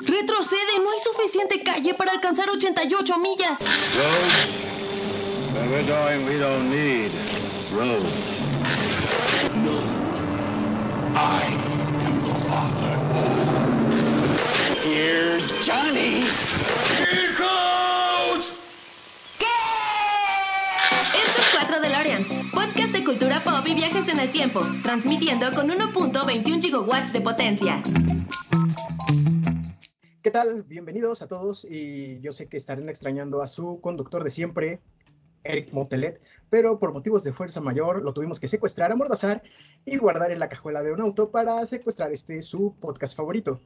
[0.00, 3.58] Retrocede, no hay suficiente calle para alcanzar 88 millas.
[3.60, 4.78] Roads?
[5.54, 7.10] Where we're going, we don't need
[7.72, 8.38] roads.
[11.14, 11.42] I
[12.06, 12.96] am the father.
[14.84, 16.24] Here's Johnny.
[16.98, 18.52] Here goes!
[21.14, 25.68] Esto es 4 DeLoreans, podcast de cultura pop y viajes en el tiempo, transmitiendo con
[25.68, 27.82] 1.21 gigawatts de potencia.
[30.28, 30.62] ¿Qué tal?
[30.64, 34.82] Bienvenidos a todos y yo sé que estarán extrañando a su conductor de siempre,
[35.42, 39.42] Eric Motelet, pero por motivos de fuerza mayor lo tuvimos que secuestrar, amordazar
[39.86, 43.62] y guardar en la cajuela de un auto para secuestrar este su podcast favorito.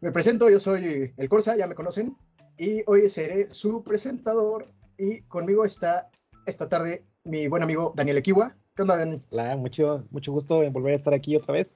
[0.00, 2.16] Me presento, yo soy el Corsa, ya me conocen,
[2.56, 6.08] y hoy seré su presentador y conmigo está
[6.46, 8.56] esta tarde mi buen amigo Daniel Equiwa.
[8.74, 9.18] ¿Qué onda, Dani?
[9.28, 11.74] Hola, mucho, mucho gusto en volver a estar aquí otra vez.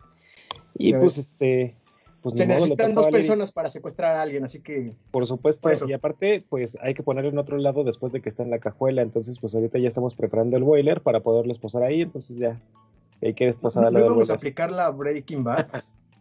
[0.73, 1.77] Y pues este.
[2.25, 5.73] Pues, Se modo, necesitan dos personas para secuestrar a alguien, así que Por supuesto, Por
[5.73, 5.87] eso.
[5.87, 8.61] y aparte, pues hay que ponerlo en otro lado después de que está en la
[8.61, 9.03] cajuela.
[9.03, 12.01] Entonces, pues ahorita ya estamos preparando el boiler para poderlos posar ahí.
[12.01, 12.59] Entonces ya
[13.21, 15.69] hay que desposar a no la íbamos a aplicar la Breaking Bad.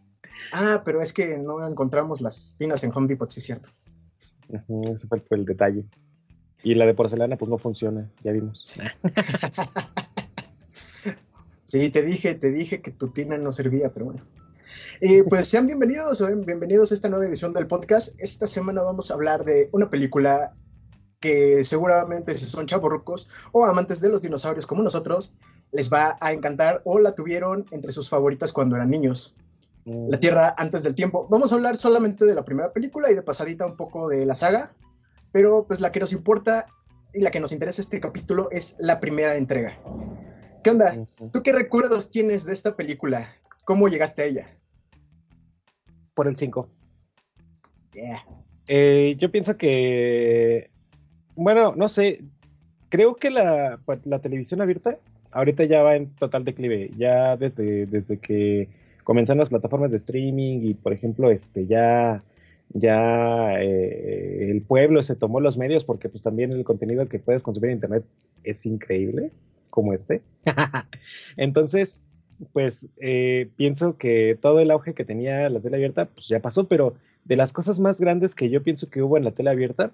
[0.52, 3.70] ah, pero es que no encontramos las tinas en Home Depot, sí es cierto.
[4.94, 5.86] Ese fue el, fue el detalle.
[6.62, 8.60] Y la de porcelana, pues no funciona, ya vimos.
[8.62, 8.82] Sí.
[11.74, 14.22] Sí, te dije, te dije que tu tina no servía, pero bueno.
[15.00, 18.14] Eh, pues sean bienvenidos, o bienvenidos a esta nueva edición del podcast.
[18.18, 20.54] Esta semana vamos a hablar de una película
[21.20, 25.38] que seguramente si son chavorrucos o amantes de los dinosaurios como nosotros,
[25.72, 29.34] les va a encantar o la tuvieron entre sus favoritas cuando eran niños.
[29.84, 31.26] Mm, La Tierra antes del tiempo.
[31.30, 34.34] Vamos a hablar solamente de la primera película y de pasadita un poco de la
[34.34, 34.74] saga,
[35.32, 36.66] pero pues la que nos importa
[37.12, 39.78] y la que nos interesa este capítulo es la primera entrega.
[40.62, 40.94] ¿Qué onda?
[41.32, 43.28] ¿Tú qué recuerdos tienes de esta película?
[43.64, 44.46] ¿Cómo llegaste a ella?
[46.14, 46.68] Por el 5.
[47.92, 48.24] Yeah.
[48.68, 50.70] Eh, yo pienso que,
[51.34, 52.22] bueno, no sé,
[52.88, 54.98] creo que la, pues, la televisión abierta
[55.32, 58.68] ahorita ya va en total declive, ya desde, desde que
[59.02, 62.22] comenzaron las plataformas de streaming y, por ejemplo, este, ya,
[62.70, 67.42] ya eh, el pueblo se tomó los medios porque pues también el contenido que puedes
[67.42, 68.04] consumir en internet
[68.44, 69.32] es increíble,
[69.70, 70.22] como este.
[71.36, 72.02] Entonces,
[72.52, 76.66] pues eh, pienso que todo el auge que tenía la tele abierta, pues ya pasó,
[76.68, 79.92] pero de las cosas más grandes que yo pienso que hubo en la tele abierta,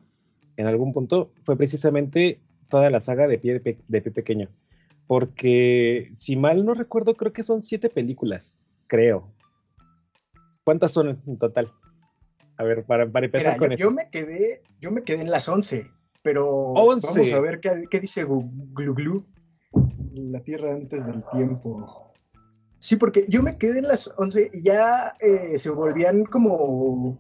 [0.57, 4.49] en algún punto, fue precisamente toda la saga de Pie, de, Pe- de Pie Pequeño.
[5.07, 9.29] Porque, si mal no recuerdo, creo que son siete películas, creo.
[10.65, 11.69] ¿Cuántas son en total?
[12.57, 13.85] A ver, para, para empezar Mira, con yo, eso.
[13.85, 15.91] yo me quedé, yo me quedé en las 11,
[16.23, 17.07] pero 11.
[17.09, 19.27] vamos a ver qué, qué dice Gu- Glu Glu.
[20.15, 22.10] La Tierra antes del tiempo.
[22.81, 27.19] Sí, porque yo me quedé en las 11 y ya eh, se volvían como,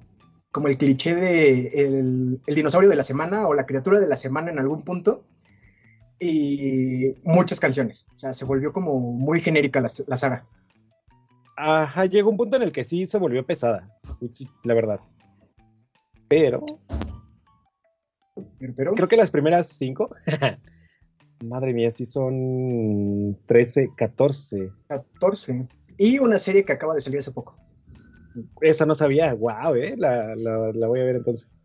[0.50, 4.16] como el cliché de el, el dinosaurio de la semana o la criatura de la
[4.16, 5.24] semana en algún punto.
[6.18, 8.08] Y muchas canciones.
[8.14, 10.46] O sea, se volvió como muy genérica la, la saga.
[11.56, 13.96] Ajá, llegó un punto en el que sí se volvió pesada,
[14.64, 15.00] la verdad.
[16.28, 16.64] Pero
[18.58, 20.14] Pero, pero- creo que las primeras cinco,
[21.44, 24.72] madre mía, sí son 13, 14.
[24.88, 25.68] 14.
[25.98, 27.56] Y una serie que acaba de salir hace poco.
[28.60, 31.62] Esa no sabía, wow, eh, la, la- la voy a ver entonces.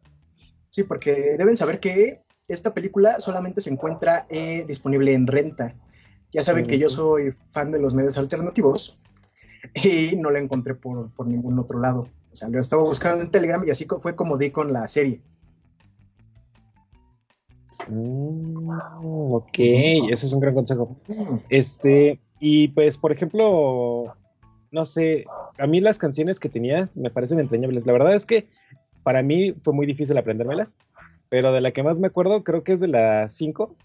[0.69, 5.75] Sí, porque deben saber que esta película solamente se encuentra eh, disponible en renta.
[6.31, 8.99] Ya saben que yo soy fan de los medios alternativos
[9.83, 12.09] y no la encontré por, por ningún otro lado.
[12.31, 15.21] O sea, lo estaba buscando en Telegram y así fue como di con la serie.
[17.87, 18.69] Mm,
[19.31, 19.57] ok,
[20.11, 20.95] ese es un gran consejo.
[21.49, 24.15] Este, y pues, por ejemplo,
[24.71, 25.25] no sé,
[25.57, 27.85] a mí las canciones que tenía me parecen entrañables.
[27.85, 28.47] La verdad es que
[29.03, 30.79] para mí fue muy difícil aprendérmelas,
[31.29, 33.75] pero de la que más me acuerdo creo que es de la 5,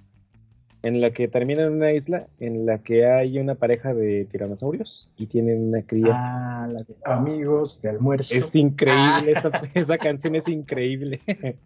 [0.82, 5.10] en la que termina en una isla en la que hay una pareja de tiranosaurios
[5.16, 6.12] y tienen una cría.
[6.14, 8.34] Ah, la de Amigos de Almuerzo.
[8.34, 11.20] es increíble, esa, esa canción es increíble.
[11.26, 11.56] me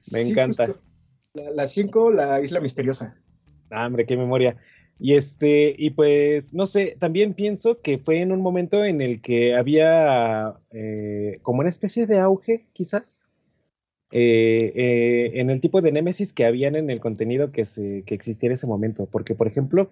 [0.00, 0.66] Sí, encanta.
[0.66, 0.80] justo.
[1.36, 3.16] La- La 5, la Isla Misteriosa.
[3.70, 4.56] Ah, hombre, qué memoria.
[4.98, 9.20] Y este, y pues, no sé, también pienso que fue en un momento en el
[9.20, 13.24] que había eh, como una especie de auge, quizás,
[14.10, 18.14] eh, eh, en el tipo de némesis que habían en el contenido que, se, que
[18.14, 19.06] existía en ese momento.
[19.06, 19.90] Porque, por ejemplo,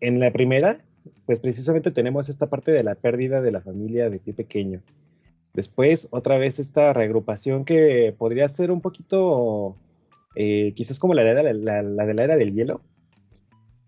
[0.00, 0.78] en la primera,
[1.24, 4.80] pues precisamente tenemos esta parte de la pérdida de la familia de pie pequeño.
[5.54, 9.74] Después, otra vez esta reagrupación que podría ser un poquito,
[10.36, 12.80] eh, quizás como la, era- la- la- la de la era del hielo,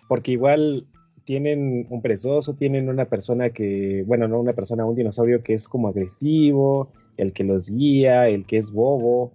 [0.09, 0.87] porque igual
[1.25, 5.69] tienen un perezoso, tienen una persona que, bueno, no una persona, un dinosaurio que es
[5.69, 9.33] como agresivo, el que los guía, el que es bobo,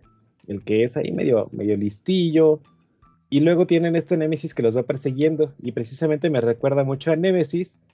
[0.47, 2.59] el que es ahí medio, medio listillo.
[3.29, 5.53] Y luego tienen este Némesis que los va persiguiendo.
[5.61, 7.85] Y precisamente me recuerda mucho a Némesis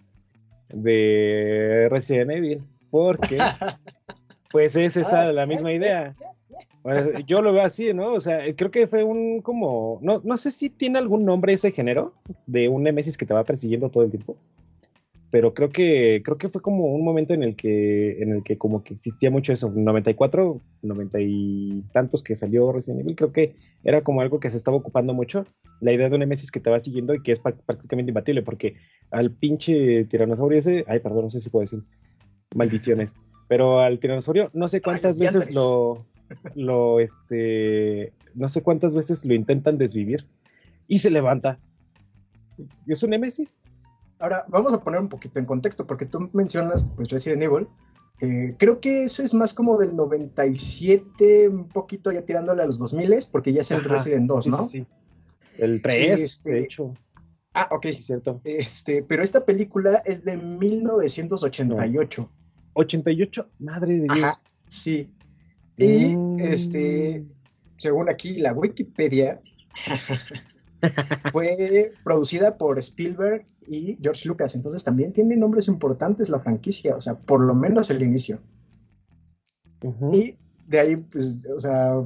[0.69, 2.61] de Resident Evil.
[2.91, 3.37] Porque,
[4.51, 6.13] pues es esa la misma idea.
[7.25, 8.13] Yo lo veo así, ¿no?
[8.13, 9.99] O sea, creo que fue un como.
[10.01, 12.13] No, no sé si tiene algún nombre ese género
[12.47, 14.37] de un Némesis que te va persiguiendo todo el tiempo
[15.31, 18.57] pero creo que creo que fue como un momento en el que en el que
[18.57, 23.55] como que existía mucho eso 94 90 y tantos que salió Resident Evil creo que
[23.83, 25.45] era como algo que se estaba ocupando mucho
[25.81, 28.75] la idea de un Nemesis que te va siguiendo y que es prácticamente imbatible porque
[29.11, 31.83] al pinche tiranosaurio ese ay perdón no sé si puedo decir
[32.55, 33.15] maldiciones
[33.47, 36.05] pero al tiranosaurio no sé cuántas veces lo
[36.55, 40.27] lo este no sé cuántas veces lo intentan desvivir
[40.87, 41.59] y se levanta
[42.87, 43.61] es un Nemesis
[44.19, 47.67] Ahora, vamos a poner un poquito en contexto, porque tú mencionas pues Resident Evil.
[48.57, 53.13] creo que eso es más como del 97, un poquito ya tirándole a los 2000,
[53.31, 54.67] porque ya es el Resident 2, ¿no?
[54.67, 54.85] Sí,
[55.57, 56.93] El 3, este, de hecho.
[57.53, 57.85] Ah, ok.
[57.99, 58.41] cierto.
[58.43, 62.31] Este, pero esta película es de 1988.
[62.73, 64.17] 88, madre de Dios.
[64.17, 64.37] Ajá,
[64.67, 65.13] sí.
[65.79, 66.39] Y mm.
[66.39, 67.23] este,
[67.77, 69.41] según aquí la Wikipedia,
[71.31, 77.01] Fue producida por Spielberg y George Lucas, entonces también tiene nombres importantes la franquicia, o
[77.01, 78.39] sea, por lo menos el inicio.
[80.11, 80.37] Y
[80.69, 82.01] de ahí, pues, o sea,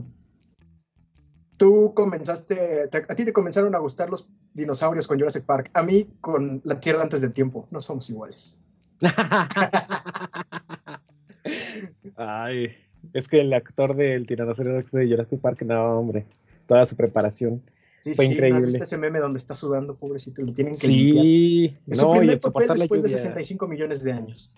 [1.58, 6.08] tú comenzaste, a ti te comenzaron a gustar los dinosaurios con Jurassic Park, a mí
[6.22, 8.60] con La Tierra antes del tiempo, no somos iguales.
[12.16, 12.76] Ay,
[13.14, 16.26] es que el actor del tiranosaurio de Jurassic Park, no, hombre,
[16.68, 17.62] toda su preparación.
[18.02, 18.60] Sí, Fue sí, increíble.
[18.60, 20.42] ¿no has visto ese meme donde está sudando, pobrecito?
[20.42, 21.80] Lo tienen que sí, limpiar.
[21.88, 24.52] Es no, su primer papel después de 65 millones de años.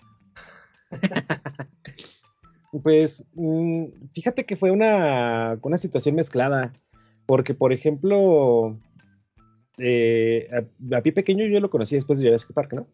[2.82, 6.72] pues, mm, fíjate que fue una, una situación mezclada.
[7.26, 8.78] Porque, por ejemplo,
[9.78, 10.48] eh,
[10.92, 12.86] a, pie pequeño yo lo conocí después de Jurassic Park, ¿no?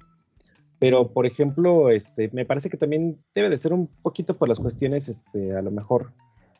[0.82, 4.58] Pero, por ejemplo, este, me parece que también debe de ser un poquito por las
[4.58, 6.10] cuestiones, este, a lo mejor,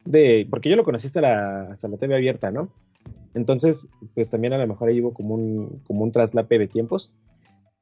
[0.04, 2.68] de, porque yo lo conocí hasta la, hasta la TV abierta, ¿no?
[3.34, 7.12] Entonces, pues también a lo mejor ahí hubo como un, como un traslape de tiempos.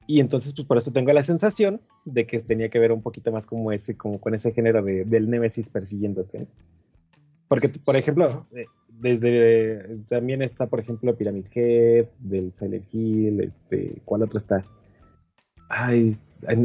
[0.06, 3.30] Y entonces, pues por eso tengo la sensación de que tenía que ver un poquito
[3.30, 6.46] más como ese, como con ese género de, del Nemesis persiguiéndote.
[7.48, 14.00] Porque, por ejemplo, eh, desde también está, por ejemplo, Pyramid Head, del Silent Hill, este,
[14.06, 14.64] ¿cuál otro está?
[15.68, 16.16] Ay,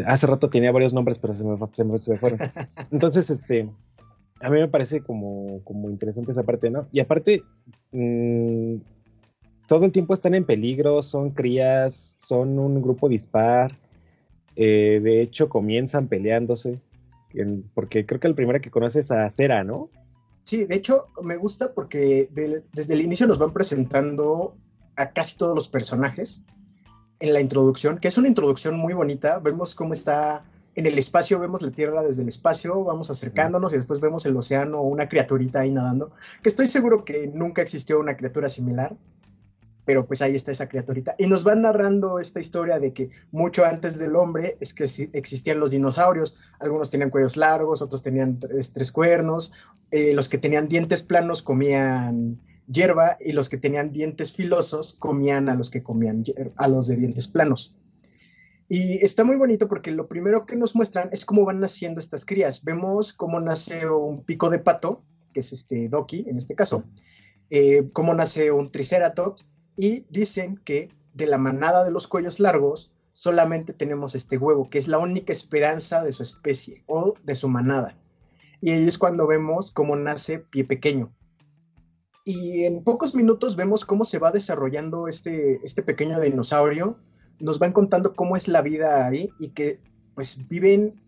[0.05, 2.39] hace rato tenía varios nombres, pero se me, se me, se me fueron.
[2.91, 3.69] Entonces, este,
[4.41, 6.87] a mí me parece como, como interesante esa parte, ¿no?
[6.91, 7.43] Y aparte,
[7.91, 8.75] mm,
[9.67, 13.77] todo el tiempo están en peligro, son crías, son un grupo dispar.
[14.55, 16.79] Eh, de hecho, comienzan peleándose.
[17.73, 19.89] porque creo que el primero que conoce es a Cera, ¿no?
[20.43, 24.55] Sí, de hecho, me gusta porque desde el inicio nos van presentando
[24.95, 26.43] a casi todos los personajes
[27.19, 29.39] en la introducción, que es una introducción muy bonita.
[29.39, 30.43] Vemos cómo está
[30.75, 34.35] en el espacio vemos la Tierra desde el espacio, vamos acercándonos y después vemos el
[34.35, 36.11] océano o una criaturita ahí nadando,
[36.43, 38.95] que estoy seguro que nunca existió una criatura similar,
[39.85, 41.15] pero pues ahí está esa criaturita.
[41.17, 44.83] Y nos van narrando esta historia de que mucho antes del hombre es que
[45.13, 49.53] existían los dinosaurios, algunos tenían cuellos largos, otros tenían tres, cuernos,
[49.91, 55.49] eh, los que tenían dientes planos comían hierba y los que tenían dientes filosos comían
[55.49, 56.23] a los que comían
[56.57, 57.75] a los de dientes planos.
[58.67, 62.25] Y está muy bonito porque lo primero que nos muestran es cómo van naciendo estas
[62.25, 62.63] crías.
[62.63, 65.03] Vemos cómo nace un pico de pato,
[65.33, 66.83] que es este Doki en este caso,
[67.51, 72.91] eh, cómo nace un Triceratops, y dicen que de la manada de los cuellos largos
[73.13, 77.47] solamente tenemos este huevo, que es la única esperanza de su especie o de su
[77.47, 77.97] manada.
[78.61, 81.13] Y ahí es cuando vemos cómo nace pie pequeño.
[82.25, 86.97] Y en pocos minutos vemos cómo se va desarrollando este, este pequeño dinosaurio
[87.39, 89.79] nos van contando cómo es la vida ahí y que
[90.13, 91.01] pues viven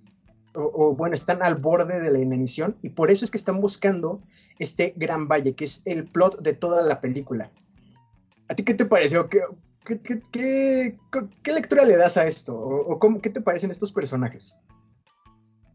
[0.59, 4.23] o, bueno, están al borde de la inanición y por eso es que están buscando
[4.57, 7.51] este gran valle, que es el plot de toda la película.
[8.49, 9.29] ¿A ti qué te pareció?
[9.29, 9.43] ¿Qué,
[10.31, 12.57] qué, lectura le das a esto?
[12.57, 14.57] ¿O, cómo, qué te parecen estos personajes?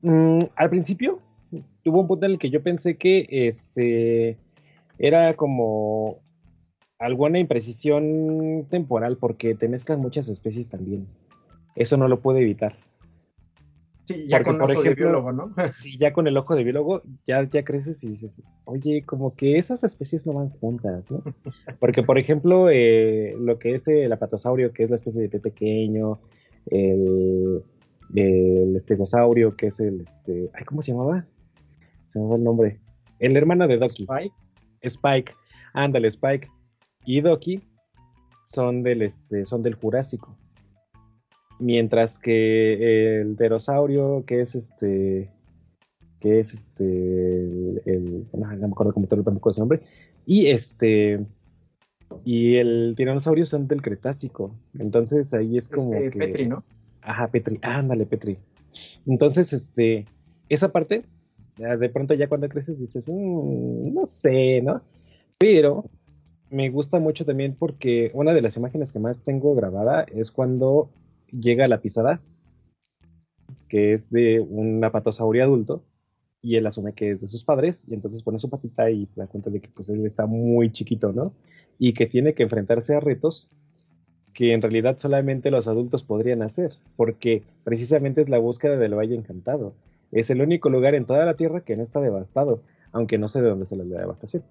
[0.00, 1.20] Mm, al principio
[1.84, 4.36] tuvo un punto en el que yo pensé que este
[5.02, 6.22] era como
[6.98, 11.08] alguna imprecisión temporal porque te mezclan muchas especies también.
[11.74, 12.76] Eso no lo puede evitar.
[14.04, 15.52] Sí, ya con el ojo de biólogo, ¿no?
[15.72, 19.58] sí, ya con el ojo de biólogo, ya, ya creces y dices, oye, como que
[19.58, 21.22] esas especies no van juntas, ¿no?
[21.80, 25.42] Porque, por ejemplo, eh, lo que es el apatosaurio, que es la especie de pez
[25.42, 26.20] pequeño,
[26.66, 27.64] el,
[28.14, 31.26] el estegosaurio, que es el, este, ay, ¿cómo se llamaba?
[32.06, 32.80] Se me fue el nombre.
[33.18, 34.04] El hermano de Doki.
[34.04, 34.51] Spike.
[34.82, 35.32] Spike,
[35.74, 36.48] ándale, Spike.
[37.04, 37.60] Y Doki
[38.44, 40.36] son del, este, son del Jurásico.
[41.58, 45.30] Mientras que el pterosaurio, que es este,
[46.20, 49.82] que es este, el, no, no, me acuerdo cómo tampoco ese nombre,
[50.26, 51.24] y este,
[52.24, 54.54] y el tiranosaurio son del Cretácico.
[54.78, 56.64] Entonces ahí es como Este, que, Petri, ¿no?
[57.00, 58.38] Ajá, Petri, ándale, Petri.
[59.06, 60.06] Entonces, este,
[60.48, 61.04] esa parte,
[61.56, 64.82] de pronto ya cuando creces dices, "Mm, no sé, ¿no?
[65.38, 65.84] Pero
[66.50, 70.90] me gusta mucho también porque una de las imágenes que más tengo grabada es cuando
[71.30, 72.20] llega la pisada,
[73.68, 75.82] que es de un apatosaurio adulto,
[76.42, 79.20] y él asume que es de sus padres, y entonces pone su patita y se
[79.20, 81.32] da cuenta de que pues él está muy chiquito, ¿no?
[81.78, 83.48] Y que tiene que enfrentarse a retos
[84.34, 89.14] que en realidad solamente los adultos podrían hacer, porque precisamente es la búsqueda del Valle
[89.14, 89.74] Encantado.
[90.12, 93.42] Es el único lugar en toda la Tierra que no está devastado, aunque no sé
[93.42, 94.44] de dónde sale la devastación.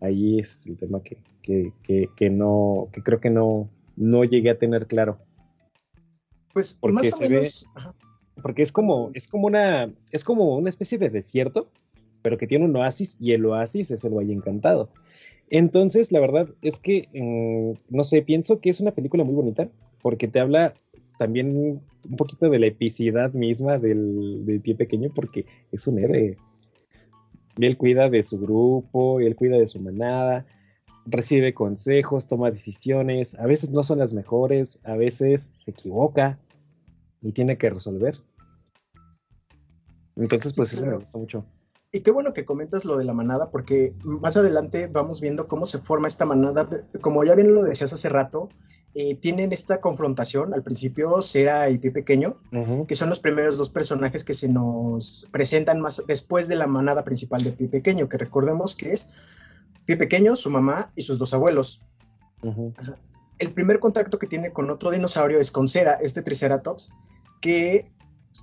[0.00, 4.50] Ahí es el tema que, que, que, que no, que creo que no, no llegué
[4.50, 5.18] a tener claro.
[6.52, 7.70] Pues Porque más o se ve- menos.
[7.74, 7.94] ajá.
[8.42, 11.68] Porque es como, es como una, es como una especie de desierto,
[12.22, 14.90] pero que tiene un oasis, y el oasis es el Valle Encantado.
[15.48, 19.68] Entonces, la verdad es que, mm, no sé, pienso que es una película muy bonita,
[20.02, 20.74] porque te habla
[21.18, 26.36] también un poquito de la epicidad misma del, del pie pequeño, porque es un héroe.
[27.56, 30.46] Y él cuida de su grupo, él cuida de su manada,
[31.06, 36.38] recibe consejos, toma decisiones, a veces no son las mejores, a veces se equivoca
[37.22, 38.16] y tiene que resolver.
[40.16, 41.44] Entonces, Sí, pues eso me gusta mucho.
[41.92, 45.64] Y qué bueno que comentas lo de la manada, porque más adelante vamos viendo cómo
[45.64, 46.66] se forma esta manada.
[47.00, 48.48] Como ya bien lo decías hace rato,
[48.94, 50.54] eh, tienen esta confrontación.
[50.54, 52.36] Al principio, Cera y Pie Pequeño,
[52.86, 57.02] que son los primeros dos personajes que se nos presentan más después de la manada
[57.02, 59.10] principal de Pie Pequeño, que recordemos que es
[59.84, 61.82] Pie Pequeño, su mamá y sus dos abuelos.
[63.38, 66.92] el primer contacto que tiene con otro dinosaurio es con Cera, este Triceratops,
[67.40, 67.84] que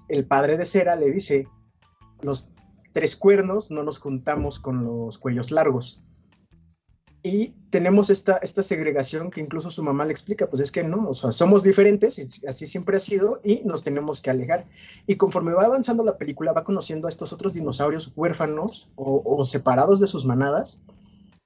[0.09, 1.47] el padre de Cera le dice,
[2.21, 2.49] los
[2.91, 6.03] tres cuernos no nos juntamos con los cuellos largos.
[7.23, 11.09] Y tenemos esta, esta segregación que incluso su mamá le explica, pues es que no,
[11.09, 14.67] o sea, somos diferentes, así siempre ha sido, y nos tenemos que alejar.
[15.05, 19.45] Y conforme va avanzando la película, va conociendo a estos otros dinosaurios huérfanos o, o
[19.45, 20.81] separados de sus manadas,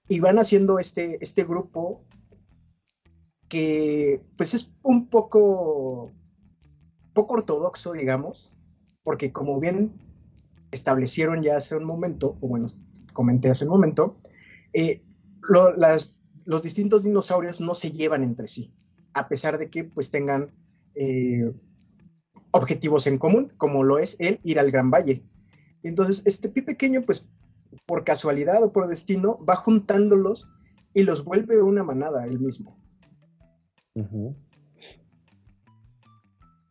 [0.08, 2.04] y van haciendo este, este grupo
[3.48, 6.12] que pues es un poco
[7.14, 8.54] poco ortodoxo, digamos,
[9.04, 9.94] porque como bien
[10.72, 12.68] establecieron ya hace un momento, o bueno,
[13.14, 14.18] comenté hace un momento,
[14.74, 15.02] eh,
[15.50, 18.72] lo- las, los distintos dinosaurios no se llevan entre sí,
[19.14, 20.52] a pesar de que pues tengan
[20.96, 21.52] eh,
[22.52, 25.24] objetivos en común, como lo es el ir al Gran Valle.
[25.84, 27.30] Entonces, este pie pequeño, pues
[27.86, 30.50] por casualidad o por destino, va juntándolos
[30.94, 32.80] y los vuelve una manada él mismo.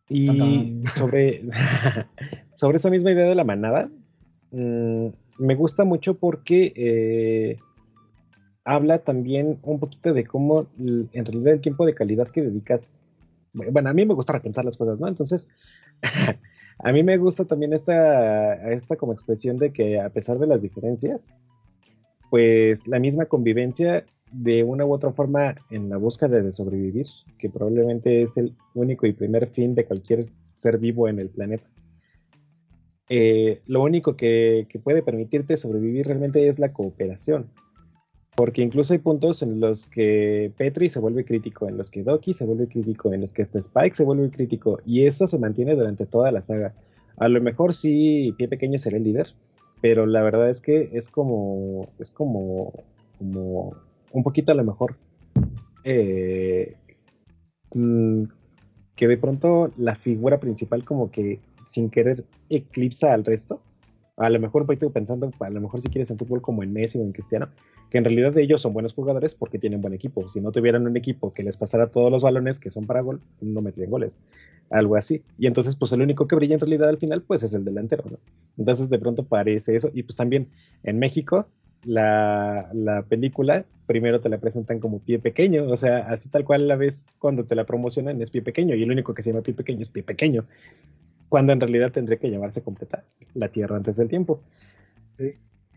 [0.09, 0.83] Y Tatán.
[0.87, 1.43] sobre,
[2.53, 3.89] sobre esa misma idea de la manada,
[4.51, 7.57] mm, me gusta mucho porque eh,
[8.65, 12.99] habla también un poquito de cómo en realidad el tiempo de calidad que dedicas,
[13.53, 15.07] bueno, a mí me gusta repensar las cosas, ¿no?
[15.07, 15.47] Entonces,
[16.79, 20.63] a mí me gusta también esta, esta como expresión de que a pesar de las
[20.63, 21.33] diferencias,
[22.31, 27.05] pues la misma convivencia de una u otra forma en la búsqueda de sobrevivir,
[27.37, 31.69] que probablemente es el único y primer fin de cualquier ser vivo en el planeta.
[33.09, 37.51] Eh, lo único que, que puede permitirte sobrevivir realmente es la cooperación.
[38.35, 42.33] Porque incluso hay puntos en los que Petri se vuelve crítico, en los que Doki
[42.33, 45.75] se vuelve crítico, en los que hasta Spike se vuelve crítico, y eso se mantiene
[45.75, 46.73] durante toda la saga.
[47.17, 49.29] A lo mejor sí, Pie Pequeño será el líder,
[49.81, 52.73] pero la verdad es que es como, es como,
[53.17, 53.75] como
[54.11, 54.95] un poquito a lo mejor
[55.83, 56.75] eh,
[57.73, 58.23] mm,
[58.95, 63.61] que de pronto la figura principal como que sin querer eclipsa al resto.
[64.17, 66.97] A lo mejor estoy pensando, a lo mejor si quieres en fútbol como en Messi
[66.99, 67.49] o en Cristiano,
[67.89, 70.27] que en realidad ellos son buenos jugadores porque tienen buen equipo.
[70.29, 73.19] Si no tuvieran un equipo que les pasara todos los balones que son para gol,
[73.41, 74.21] no metían goles.
[74.69, 75.21] Algo así.
[75.37, 78.05] Y entonces, pues el único que brilla en realidad al final, pues es el delantero,
[78.09, 78.17] ¿no?
[78.57, 79.91] Entonces de pronto parece eso.
[79.93, 80.47] Y pues también
[80.83, 81.47] en México,
[81.83, 86.67] la, la película primero te la presentan como pie pequeño, o sea, así tal cual
[86.67, 89.43] la ves cuando te la promocionan es pie pequeño y el único que se llama
[89.43, 90.45] pie pequeño es pie pequeño,
[91.35, 94.39] cuando en realidad tendría que llamarse completa la Tierra antes del tiempo.
[95.15, 95.33] Sí.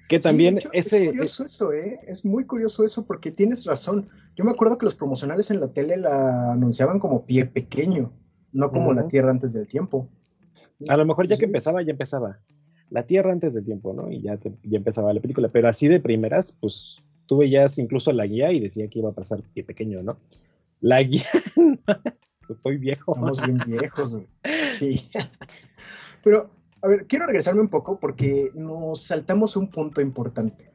[0.08, 1.02] Que también hecho, ese...
[1.02, 1.98] Es curioso eso, ¿eh?
[2.06, 4.08] Es muy curioso eso porque tienes razón.
[4.36, 8.12] Yo me acuerdo que los promocionales en la tele la anunciaban como pie pequeño.
[8.52, 10.08] no como la Tierra antes del tiempo.
[10.88, 12.38] A lo mejor ya que empezaba, ya empezaba.
[12.88, 14.12] La Tierra antes del tiempo, ¿no?
[14.12, 15.48] Y ya, ya empezaba la película.
[15.48, 19.12] Pero así de primeras, pues tú veías incluso la guía y decía que iba a
[19.12, 20.18] pasar pie pequeño, ¿no?
[20.80, 21.26] La guía,
[22.48, 23.12] estoy viejo.
[23.12, 24.26] Estamos bien viejos, güey.
[24.62, 25.08] Sí.
[26.22, 26.50] Pero,
[26.82, 30.70] a ver, quiero regresarme un poco porque nos saltamos un punto importante.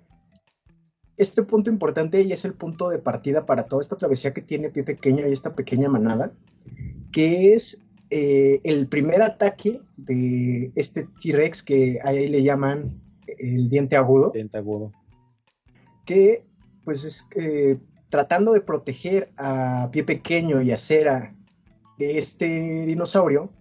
[1.15, 4.69] Este punto importante y es el punto de partida para toda esta travesía que tiene
[4.69, 6.33] Pie Pequeño y esta pequeña manada,
[7.12, 13.95] que es eh, el primer ataque de este T-Rex que ahí le llaman el diente
[13.95, 14.31] agudo.
[14.31, 14.91] Diente agudo.
[16.05, 16.45] Que,
[16.83, 17.79] pues, es eh,
[18.13, 21.34] tratando de proteger a Pie Pequeño y a Cera
[21.98, 23.51] de este dinosaurio,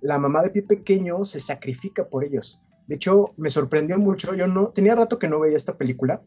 [0.00, 2.62] la mamá de Pie Pequeño se sacrifica por ellos.
[2.86, 4.34] De hecho, me sorprendió mucho.
[4.34, 6.22] Yo no tenía rato que no veía esta película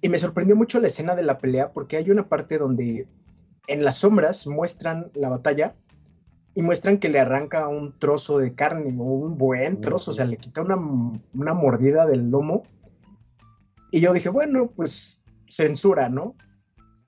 [0.00, 3.06] y me sorprendió mucho la escena de la pelea porque hay una parte donde
[3.66, 5.76] en las sombras muestran la batalla
[6.54, 10.38] y muestran que le arranca un trozo de carne, un buen trozo, o sea, le
[10.38, 10.76] quita una,
[11.34, 12.62] una mordida del lomo.
[13.92, 16.36] Y yo dije, bueno, pues censura, ¿no?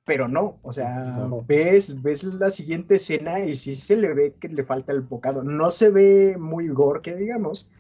[0.05, 4.49] Pero no, o sea, ves, ves la siguiente escena y sí se le ve que
[4.49, 5.45] le falta el bocado.
[5.45, 7.71] No se ve muy gore, que digamos,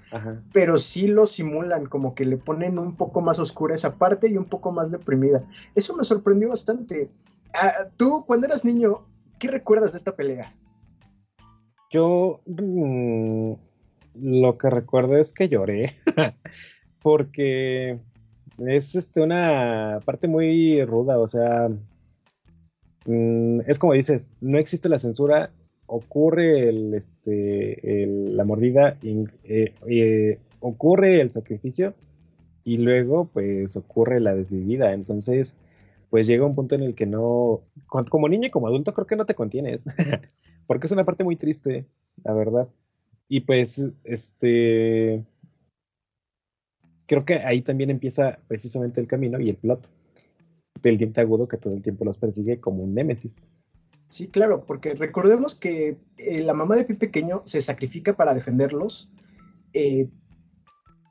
[0.53, 4.37] pero sí lo simulan, como que le ponen un poco más oscura esa parte y
[4.37, 5.45] un poco más deprimida.
[5.75, 7.11] Eso me sorprendió bastante.
[7.55, 9.05] Ah, tú, cuando eras niño,
[9.41, 10.55] ¿qué recuerdas de esta pelea?
[11.91, 13.53] Yo mm,
[14.15, 15.97] lo que recuerdo es que lloré,
[17.03, 17.99] porque
[18.59, 21.69] es este, una parte muy ruda, o sea,
[23.07, 25.51] Mm, es como dices, no existe la censura,
[25.87, 31.95] ocurre este, la mordida, eh, eh, ocurre el sacrificio
[32.65, 34.93] y luego pues ocurre la desvivida.
[34.93, 35.57] Entonces,
[36.11, 39.17] pues llega un punto en el que no, como niño y como adulto creo que
[39.17, 39.87] no te contienes,
[40.67, 41.87] porque es una parte muy triste,
[42.25, 42.69] la verdad.
[43.29, 45.25] Y pues, este,
[47.07, 49.89] creo que ahí también empieza precisamente el camino y el plot
[50.83, 53.45] del diente agudo que todo el tiempo los persigue como un némesis.
[54.13, 59.11] Sí, claro, porque recordemos que eh, la mamá de Pi Pequeño se sacrifica para defenderlos.
[59.73, 60.11] Eh,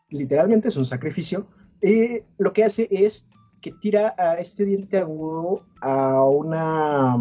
[0.10, 1.48] literalmente es un sacrificio.
[1.82, 7.16] y lo que hace es que tira a este diente agudo a una,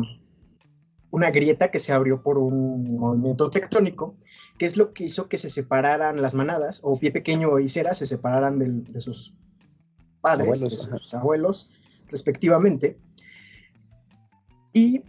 [1.11, 4.16] una grieta que se abrió por un movimiento tectónico,
[4.59, 7.94] que es lo que hizo que se separaran las manadas, o Pie Pequeño y Cera
[7.94, 9.35] se separaran de, sus
[10.20, 11.70] padres, de sus abuelos
[12.11, 12.99] respectivamente.
[14.73, 15.03] Y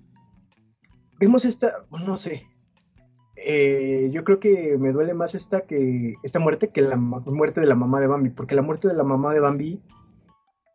[1.19, 2.47] vemos esta, no sé,
[3.35, 7.67] eh, yo creo que me duele más esta, que, esta muerte que la muerte de
[7.67, 9.81] la mamá de Bambi, porque la muerte de la mamá de Bambi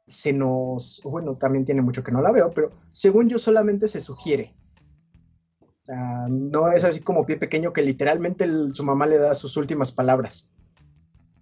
[0.07, 4.01] se nos, bueno, también tiene mucho que no la veo, pero según yo solamente se
[4.01, 4.55] sugiere.
[5.61, 9.57] O sea, no es así como pie pequeño que literalmente su mamá le da sus
[9.57, 10.53] últimas palabras,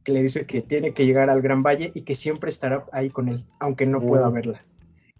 [0.03, 3.09] que le dice que tiene que llegar al Gran Valle y que siempre estará ahí
[3.09, 4.64] con él, aunque no pueda verla.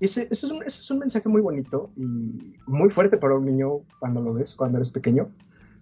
[0.01, 4.35] Ese, eso, es un, mensaje muy bonito y muy fuerte para un niño cuando lo
[4.35, 5.31] ves, cuando eres pequeño.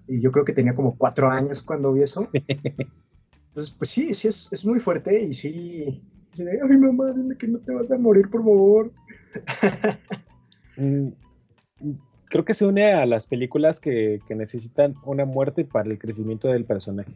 [0.06, 2.28] Y yo creo que tenía como cuatro años cuando vi eso.
[2.32, 6.02] Entonces, pues sí, sí, es, muy fuerte y sí,
[6.38, 8.92] ay mamá, dime que no te vas a morir, por favor.
[10.78, 11.08] Mm,
[12.30, 16.64] creo que se une a las películas que necesitan una muerte para el crecimiento del
[16.64, 17.12] personaje.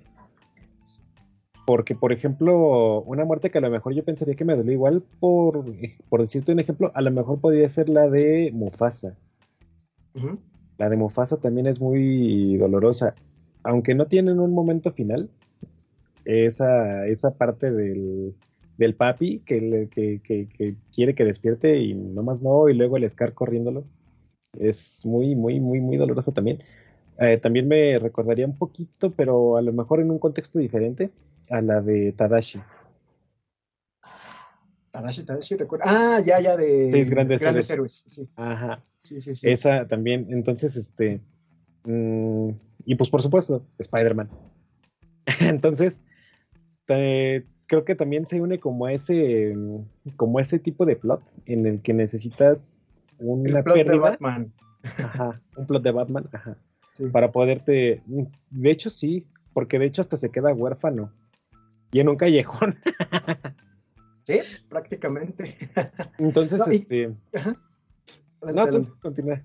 [1.66, 5.02] Porque, por ejemplo, una muerte que a lo mejor yo pensaría que me duele igual,
[5.18, 5.64] por,
[6.09, 9.16] por decirte un ejemplo, a lo mejor podría ser la de Mufasa.
[10.79, 13.16] La de Mufasa también es muy dolorosa.
[13.64, 15.29] Aunque no tienen un momento final,
[16.24, 18.35] esa, esa parte del,
[18.79, 23.85] del papi que, que, quiere que despierte y nomás no, y luego el Scar corriéndolo,
[24.59, 26.62] es muy, muy, muy, muy dolorosa también.
[27.18, 31.11] Eh, también me recordaría un poquito, pero a lo mejor en un contexto diferente,
[31.50, 32.62] a la de Tadashi.
[34.90, 35.85] Tadashi, Tadashi, recuerda.
[35.87, 38.04] Ah, ya, ya, de Seis grandes, héroes.
[38.06, 38.28] Sí.
[38.37, 38.82] Ajá.
[38.98, 39.50] Sí, sí, sí.
[39.50, 41.20] Esa también, entonces, este.
[41.85, 42.50] Mm,
[42.85, 44.30] y pues, por supuesto, Spider-Man.
[45.40, 46.00] entonces,
[46.87, 49.54] creo que también se une como a ese,
[50.16, 52.78] como ese tipo de plot en el que necesitas
[53.18, 54.52] una el plot de Batman.
[54.82, 56.56] Ajá, un plot de Batman, ajá.
[57.12, 58.02] Para poderte.
[58.50, 61.12] De hecho, sí, porque de hecho hasta se queda huérfano
[61.92, 62.79] y en un callejón.
[64.25, 65.55] sí, prácticamente.
[66.18, 67.14] Entonces, este.
[68.42, 69.42] no, continúa.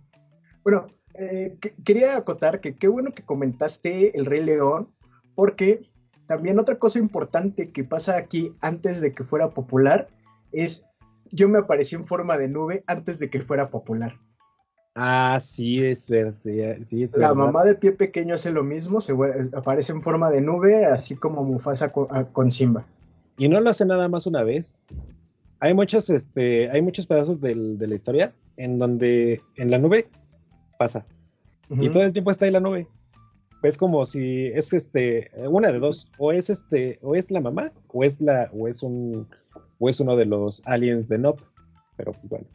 [0.63, 4.93] Bueno, eh, quería acotar que qué bueno que comentaste El Rey León,
[5.35, 5.81] porque
[6.25, 10.07] también otra cosa importante que pasa aquí antes de que fuera popular
[10.51, 10.87] es
[11.31, 14.19] yo me aparecí en forma de nube antes de que fuera popular.
[14.95, 16.35] Ah, sí, es verdad.
[16.83, 17.35] Sí, es La verdad.
[17.45, 19.13] mamá de pie pequeño hace lo mismo, se
[19.53, 22.85] aparece en forma de nube, así como Mufasa con, ah, con Simba.
[23.37, 24.83] Y no lo hace nada más una vez.
[25.61, 30.07] Hay muchos, este, hay muchos pedazos del- de la historia en donde en la nube
[30.77, 31.05] pasa.
[31.69, 32.85] Y todo el tiempo está ahí la nube.
[33.63, 37.71] Es como si es este, una de dos, o es este, o es la mamá,
[37.87, 39.27] o es la, o es un,
[39.79, 41.43] o es uno de los aliens de Nope.
[41.95, 42.45] Pero pues, bueno.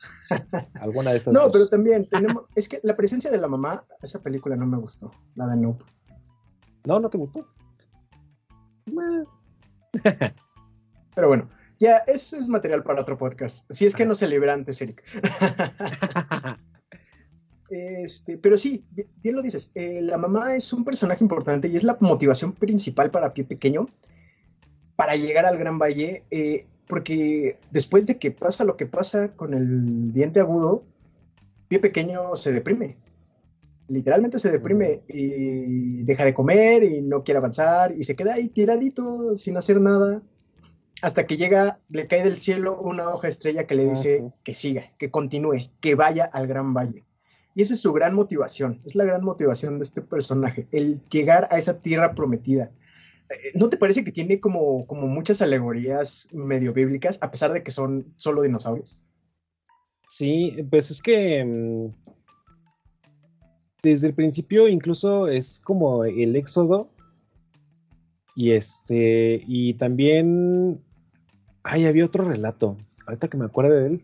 [0.80, 1.50] Alguna de esas No, dos.
[1.52, 2.44] pero también tenemos.
[2.54, 5.56] Es que la presencia de la mamá, esa película no me gustó, la de.
[6.84, 7.46] No, no te gustó.
[11.14, 13.70] Pero bueno, ya, eso es material para otro podcast.
[13.70, 15.02] Si es que no se libera antes, Eric.
[17.72, 19.70] Este, pero sí, bi- bien lo dices.
[19.76, 23.86] eh, la mamá es un personaje importante y es la motivación principal para Pie Pequeño
[24.96, 26.24] para llegar al Gran Valle.
[26.32, 30.82] eh, porque después de que pasa lo que pasa con el diente agudo,
[31.68, 32.96] Pie Pequeño se deprime.
[33.86, 38.48] Literalmente se deprime y deja de comer y no quiere avanzar y se queda ahí
[38.48, 40.20] tiradito sin hacer nada.
[41.00, 44.34] Hasta que llega, le cae del cielo una hoja estrella que le dice Ujú.
[44.42, 47.04] que siga, que continúe, que vaya al Gran Valle.
[47.54, 51.48] Y esa es su gran motivación, es la gran motivación de este personaje, el llegar
[51.50, 52.70] a esa tierra prometida.
[53.30, 57.62] Eh, ¿No te parece que tiene como, como muchas alegorías medio bíblicas, a pesar de
[57.62, 59.00] que son solo dinosaurios?
[60.08, 62.10] Sí, pues es que mm,
[63.82, 66.90] desde el principio incluso es como el éxodo
[68.34, 70.80] y este y también
[71.62, 74.02] ay había otro relato ahorita que me acuerdo de él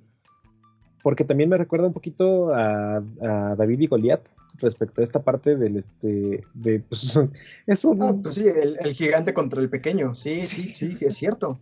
[1.03, 4.21] porque también me recuerda un poquito a, a David y Goliat
[4.59, 7.19] respecto a esta parte del este de pues,
[7.67, 11.15] es un Ah, pues sí, el, el gigante contra el pequeño, sí, sí, sí, es
[11.17, 11.61] cierto.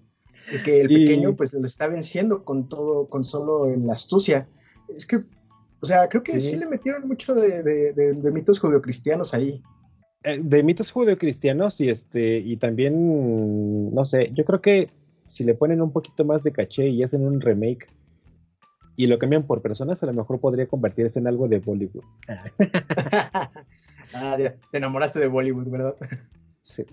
[0.53, 4.49] Y que el Y- pequeño pues le está venciendo con todo, con solo la astucia.
[4.89, 6.57] Es que, o sea, creo que sí, Sí.
[6.57, 9.63] le metieron mucho de, de- de- de mitos judeocristianos ahí.
[10.27, 14.91] eh, de mitos judeocristianos y este y también no sé, yo creo que
[15.27, 17.87] si le ponen un poquito más de caché y hacen un remake
[18.97, 22.05] y lo cambian por personas, a lo mejor podría convertirse en algo de Bollywood.
[24.15, 25.97] ah, ya, te enamoraste de Bollywood, ¿verdad?
[26.63, 26.85] Sí.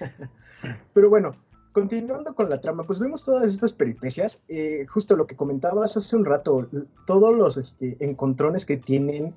[0.92, 1.36] Pero bueno,
[1.72, 4.42] continuando con la trama, pues vemos todas estas peripecias.
[4.48, 6.68] eh, justo lo que comentabas hace un rato,
[7.06, 9.34] todos los este, encontrones que tienen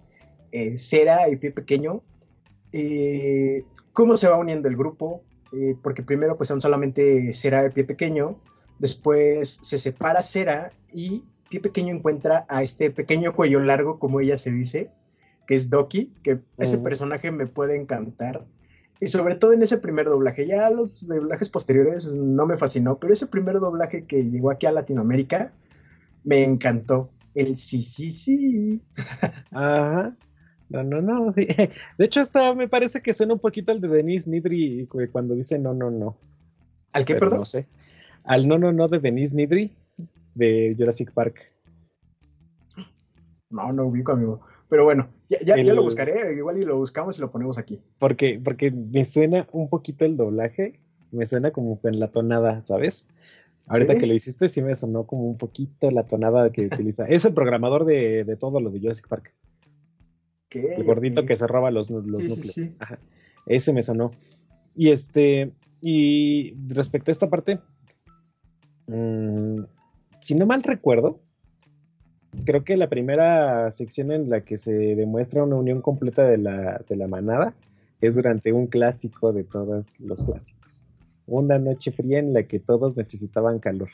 [0.52, 2.02] eh, Cera y Pie Pequeño,
[2.74, 3.64] eh,
[3.94, 5.22] cómo se va uniendo el grupo,
[5.82, 8.38] porque primero pues son solamente Cera y Pie Pequeño,
[8.80, 14.38] después se separa Cera y Pie Pequeño encuentra a este pequeño cuello largo, como ella
[14.38, 14.92] se dice,
[15.46, 18.46] que es Doki, que ese personaje me puede encantar.
[19.00, 20.48] Y sobre todo en ese primer doblaje.
[20.48, 24.72] Ya los doblajes posteriores no me fascinó, pero ese primer doblaje que llegó aquí a
[24.72, 25.54] Latinoamérica
[26.24, 27.10] me encantó.
[27.36, 28.82] El sí, sí, sí.
[29.52, 30.16] Ajá.
[30.70, 31.48] No, no, no, sí.
[31.98, 35.36] De hecho, hasta me parece que suena un poquito al de Denise Nidri cu- cuando
[35.36, 36.18] dice no, no, no.
[36.94, 37.40] ¿Al qué, pero perdón?
[37.40, 37.68] No sé.
[38.24, 39.76] Al no, no, no de Denise Nidri
[40.38, 41.52] de Jurassic Park.
[43.50, 44.42] No, no ubico, amigo.
[44.70, 46.34] Pero bueno, ya, ya, lo buscaré.
[46.36, 47.82] Igual y lo buscamos y lo ponemos aquí.
[47.98, 50.80] Porque, porque me suena un poquito el doblaje,
[51.12, 53.08] me suena como en la tonada, ¿sabes?
[53.68, 54.00] Ahorita ¿Sí?
[54.00, 57.06] que lo hiciste, sí me sonó como un poquito la tonada que utiliza.
[57.06, 59.34] Es el programador de, de todo lo de Jurassic Park.
[60.50, 60.76] ¿Qué?
[60.76, 62.54] El gordito que se roba los, los Sí, sí, núcleos.
[62.54, 62.76] sí.
[62.80, 63.00] Ajá.
[63.46, 64.12] Ese me sonó.
[64.76, 67.60] Y este, y respecto a esta parte,
[68.88, 69.62] mm,
[70.28, 71.22] si no mal recuerdo,
[72.44, 76.84] creo que la primera sección en la que se demuestra una unión completa de la,
[76.86, 77.56] de la manada
[78.02, 80.86] es durante un clásico de todos los clásicos.
[81.28, 83.88] Una noche fría en la que todos necesitaban calor.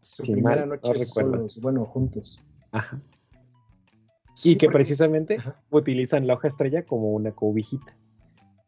[0.00, 1.32] Su si primera mal no noche recuerdo.
[1.32, 2.46] solos, bueno, juntos.
[2.72, 3.00] Ajá.
[4.34, 5.62] Sí, y que porque- precisamente Ajá.
[5.70, 7.96] utilizan la hoja estrella como una cobijita.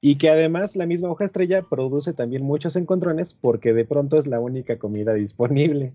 [0.06, 4.26] Y que además la misma hoja estrella produce también muchos encontrones porque de pronto es
[4.26, 5.94] la única comida disponible.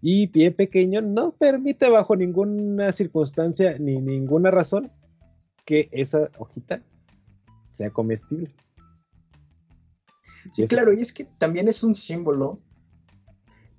[0.00, 4.92] Y pie pequeño no permite bajo ninguna circunstancia ni ninguna razón
[5.64, 6.80] que esa hojita
[7.72, 8.54] sea comestible.
[10.52, 12.60] Sí, Y claro, y es que también es un símbolo,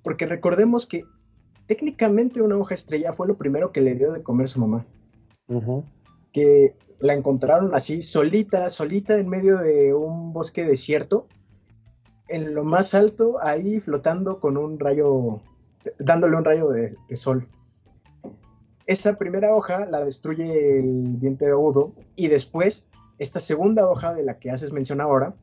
[0.02, 1.04] porque recordemos que
[1.64, 4.86] técnicamente una hoja estrella fue lo primero que le dio de comer su mamá,
[5.48, 5.82] Ujú.
[6.32, 11.26] Que la encontraron así solita, solita en medio de un bosque desierto,
[12.28, 15.40] en lo más alto, ahí flotando con un rayo,
[15.98, 17.48] dándole un rayo de, sol.
[18.86, 22.88] Esa primera hoja la destruye el diente agudo y después
[23.18, 25.34] esta segunda hoja de la que haces mención ahora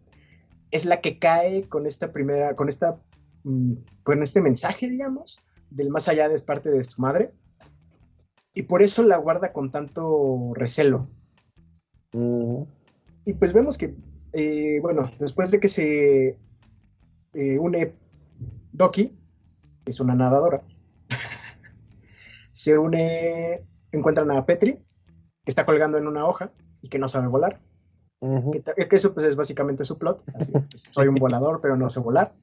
[0.71, 2.99] es la que cae con esta primera, con esta,
[3.43, 3.73] mm,
[4.03, 7.33] con este mensaje, digamos, del más allá de parte de su madre.
[8.57, 11.07] Y por eso la guarda con tanto recelo.
[12.11, 13.95] Y pues vemos que,
[14.33, 16.39] eh, bueno, después de que se
[17.33, 17.93] eh, une
[18.71, 19.15] Doki,
[19.85, 20.63] que es una nadadora,
[22.51, 27.27] se une, encuentran a Petri, que está colgando en una hoja y que no sabe
[27.27, 27.61] volar.
[28.19, 30.23] Que, eso pues es básicamente su plot.
[30.33, 32.35] así, pues, soy un volador, pero no sé volar.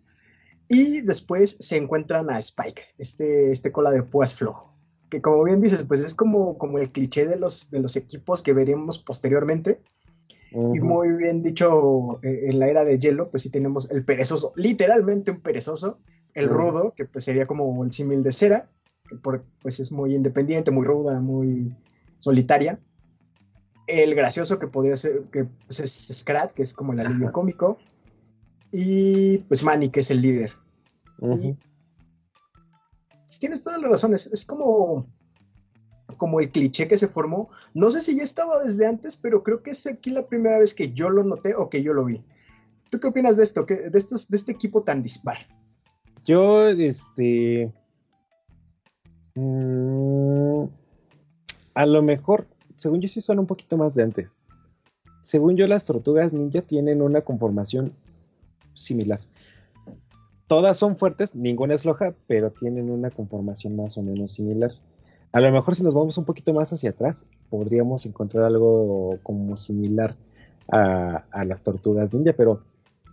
[0.69, 4.74] Y después se encuentran a Spike, este, este cola de púas flojo.
[5.15, 8.43] Que como bien dices, pues es como, como el cliché de los, de los equipos
[8.43, 9.81] que veremos posteriormente.
[10.75, 14.53] Y muy bien dicho, eh, en la era de hielo, pues sí tenemos el perezoso,
[14.57, 16.01] literalmente un perezoso,
[16.35, 18.69] el rudo, que pues sería como el símil de cera,
[19.09, 21.77] que por- pues es muy independiente, muy ruda, muy
[22.19, 22.81] solitaria.
[23.87, 27.79] El gracioso, que podría ser, que pues, es Scrat, que es como el alivio cómico.
[28.73, 30.55] Y pues Manny, que es el líder.
[31.45, 31.53] Y
[33.39, 34.27] tienes todas las razones.
[34.27, 35.07] Es como,
[36.17, 37.49] como el cliché que se formó.
[37.75, 40.75] No sé si ya estaba desde antes, pero creo que es aquí la primera vez
[40.75, 42.23] que yo lo noté o que yo lo vi.
[42.91, 43.67] ¿Tú qué opinas de esto?
[43.67, 45.39] ¿Qué- de, estos, de este equipo tan dispar?
[46.25, 47.73] Yo, este.
[49.35, 50.65] mm,
[51.75, 54.45] a lo mejor, según yo, sí son un poquito más de antes.
[55.23, 57.93] Según yo, las tortugas ninja tienen una conformación
[58.75, 59.21] similar.
[60.55, 64.71] Todas son fuertes, ninguna es floja, pero tienen una conformación más o menos similar.
[65.33, 69.57] A lo mejor, si nos vamos un poquito más hacia atrás, podríamos encontrar algo como
[69.57, 70.15] similar
[70.71, 72.63] a, las tortugas ninja, pero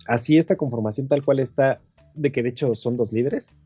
[0.06, 1.82] así esta conformación tal cual está
[2.14, 3.58] de que de hecho son dos líderes.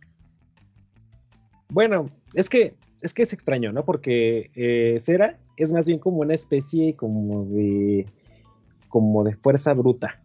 [1.67, 3.83] Bueno, es que es que es extraño, ¿no?
[3.83, 8.05] Porque eh, Cera es más bien como una especie como de
[8.87, 10.21] como de fuerza bruta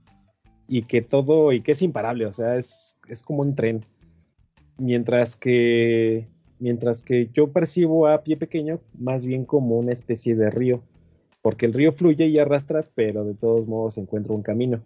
[0.72, 3.84] y que todo y que es imparable, o sea, es, es como un tren.
[4.78, 6.28] Mientras que
[6.60, 10.80] mientras que yo percibo a pie pequeño más bien como una especie de río,
[11.42, 14.80] porque el río fluye y arrastra, pero de todos modos encuentra un camino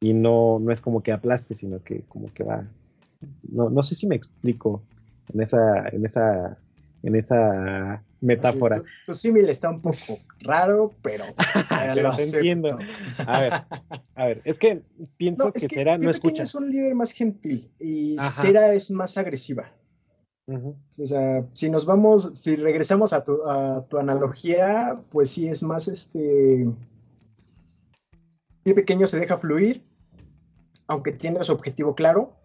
[0.00, 2.66] y no, no es como que aplaste, sino que como que va.
[3.48, 4.82] No, no sé si me explico
[5.32, 6.58] en esa, en esa,
[7.04, 8.76] en esa metáfora.
[8.76, 11.26] Así, tu, tu símil está un poco raro, pero,
[11.94, 12.38] Pero lo te acepto.
[12.38, 12.78] entiendo.
[13.26, 13.52] A ver,
[14.14, 14.82] a ver, es que
[15.16, 16.42] pienso No, que, es que Cera no Pequeño escucha.
[16.42, 18.42] es un líder más gentil y Ajá.
[18.42, 19.72] Cera es más agresiva.
[20.48, 20.74] O
[21.06, 25.86] sea, si nos vamos, si regresamos a tu, a tu analogía, pues sí es más
[25.86, 26.68] este.
[28.64, 29.84] Pie pequeño se deja fluir,
[30.88, 32.36] aunque tiene su objetivo claro.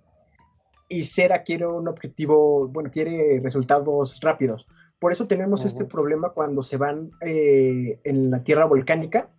[0.87, 4.67] Y Cera quiere un objetivo, bueno, quiere resultados rápidos.
[4.99, 9.29] Por eso tenemos este problema cuando se van eh, en la tierra volcánica,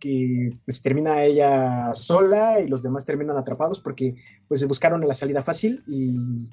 [0.00, 4.16] que pues termina ella sola y los demás terminan atrapados porque
[4.48, 6.48] pues buscaron la salida fácil y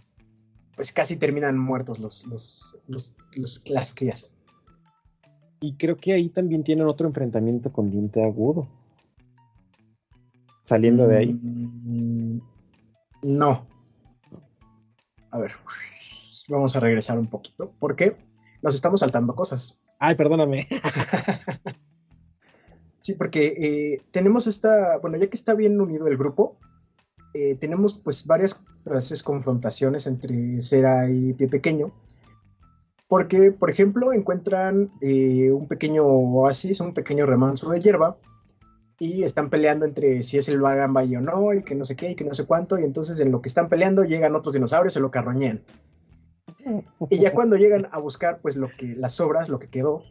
[0.76, 4.34] pues casi terminan muertos los, los, los- los- las crías.
[5.62, 8.68] Y creo que ahí también tienen otro enfrentamiento con diente agudo.
[10.64, 11.34] Saliendo de ahí.
[11.34, 12.42] Mm,
[13.24, 13.68] No.
[15.32, 15.52] A ver,
[16.50, 18.16] vamos a regresar un poquito porque
[18.62, 19.82] nos estamos saltando cosas.
[20.00, 20.68] Ay, perdóname.
[23.06, 26.58] Sí, porque eh, tenemos esta, bueno, ya que está bien unido el grupo,
[27.36, 31.94] eh, tenemos pues varias veces confrontaciones entre Cera y Pie Pequeño.
[33.08, 38.18] Porque, por ejemplo, encuentran eh, un pequeño oasis, un pequeño remanso de hierba,
[38.98, 42.10] y están peleando entre si es el Valle o no, y que no sé qué,
[42.10, 44.94] y que no sé cuánto, y entonces en lo que están peleando llegan otros dinosaurios
[44.94, 45.64] y se lo carroñean.
[47.10, 50.04] Y ya cuando llegan a buscar pues lo que, las sobras, lo que quedó,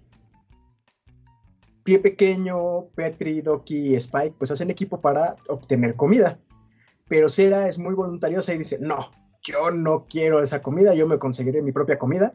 [1.84, 6.38] Pie Pequeño, Petri, Doki y Spike pues hacen equipo para obtener comida.
[7.08, 9.10] Pero Cera es muy voluntariosa y dice, no,
[9.42, 12.34] yo no quiero esa comida, yo me conseguiré mi propia comida.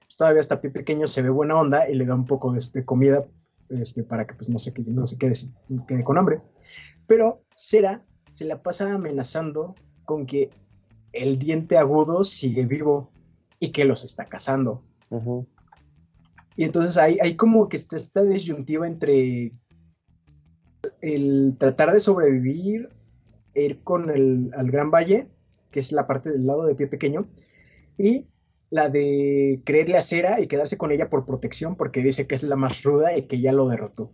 [0.00, 2.58] Pues todavía hasta Pie Pequeño se ve buena onda y le da un poco de
[2.58, 3.24] este, comida
[3.68, 5.34] este, para que pues no se, quede- no se quede,
[5.86, 6.40] quede con hambre.
[7.06, 10.50] Pero Cera se la pasa amenazando con que
[11.12, 13.12] el diente agudo sigue vivo
[13.58, 14.82] y que los está cazando.
[16.56, 19.52] Y entonces hay, hay como que está esta disyuntiva entre
[21.00, 22.88] el tratar de sobrevivir,
[23.54, 25.30] ir con el al Gran Valle,
[25.70, 27.28] que es la parte del lado de pie pequeño,
[27.96, 28.28] y
[28.70, 32.42] la de creerle a Cera y quedarse con ella por protección porque dice que es
[32.42, 34.10] la más ruda y que ya lo derrotó.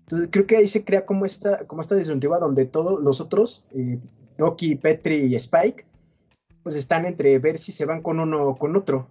[0.00, 3.66] Entonces creo que ahí se crea como esta, como esta disyuntiva donde todos los otros,
[3.74, 3.98] eh,
[4.38, 5.86] Doki, Petri y Spike,
[6.66, 9.06] pues están entre ver si se van con uno o con otro.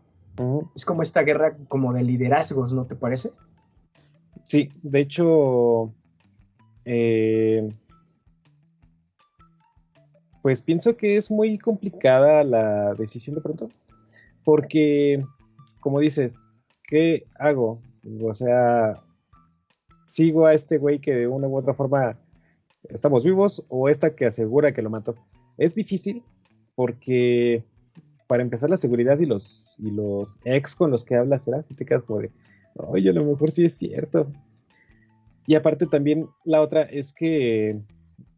[0.76, 3.30] Es como esta guerra como de liderazgos, ¿no te parece?
[4.44, 5.94] Sí, de hecho,
[6.84, 7.70] eh,
[10.42, 13.70] pues pienso que es muy complicada la decisión de pronto,
[14.44, 15.24] porque,
[15.80, 16.52] como dices,
[16.86, 17.80] ¿qué hago?
[18.22, 19.02] O sea,
[20.08, 22.20] sigo a este güey que de una u otra forma
[22.90, 25.16] estamos vivos o esta que asegura que lo mató.
[25.58, 26.22] Es difícil
[26.76, 27.64] porque
[28.28, 31.74] para empezar la seguridad y los, y los ex con los que hablas, será si
[31.74, 32.32] te quedas como de,
[32.76, 34.32] oye, a lo mejor sí es cierto.
[35.48, 37.80] Y aparte también la otra es que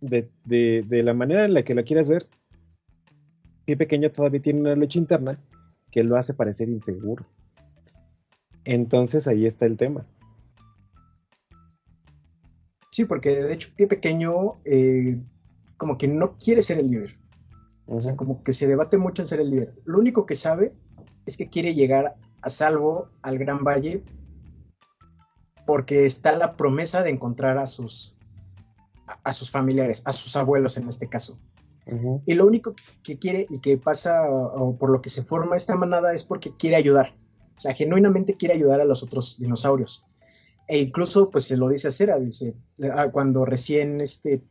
[0.01, 2.27] de, de la manera en la que la quieras ver,
[3.65, 5.37] Pie Pequeño todavía tiene una lucha interna
[5.91, 7.25] que lo hace parecer inseguro.
[8.63, 10.05] Entonces ahí está el tema.
[12.91, 15.19] Sí, porque de hecho Pie Pequeño eh,
[15.77, 17.17] como que no quiere ser el líder.
[17.87, 19.73] O sea, como que se debate mucho en ser el líder.
[19.85, 20.73] Lo único que sabe
[21.25, 24.03] es que quiere llegar a salvo al Gran Valle
[25.65, 28.17] porque está la promesa de encontrar a sus,
[29.23, 31.37] a, sus familiares, a sus abuelos en este caso.
[32.25, 35.75] Y lo único que, quiere y que pasa o por lo que se forma esta
[35.77, 37.15] manada es porque quiere ayudar.
[37.55, 40.05] O sea, genuinamente quiere ayudar a los otros dinosaurios.
[40.67, 42.53] E incluso, pues se lo dice a Cera, dice,
[42.93, 44.43] ah, cuando recién este,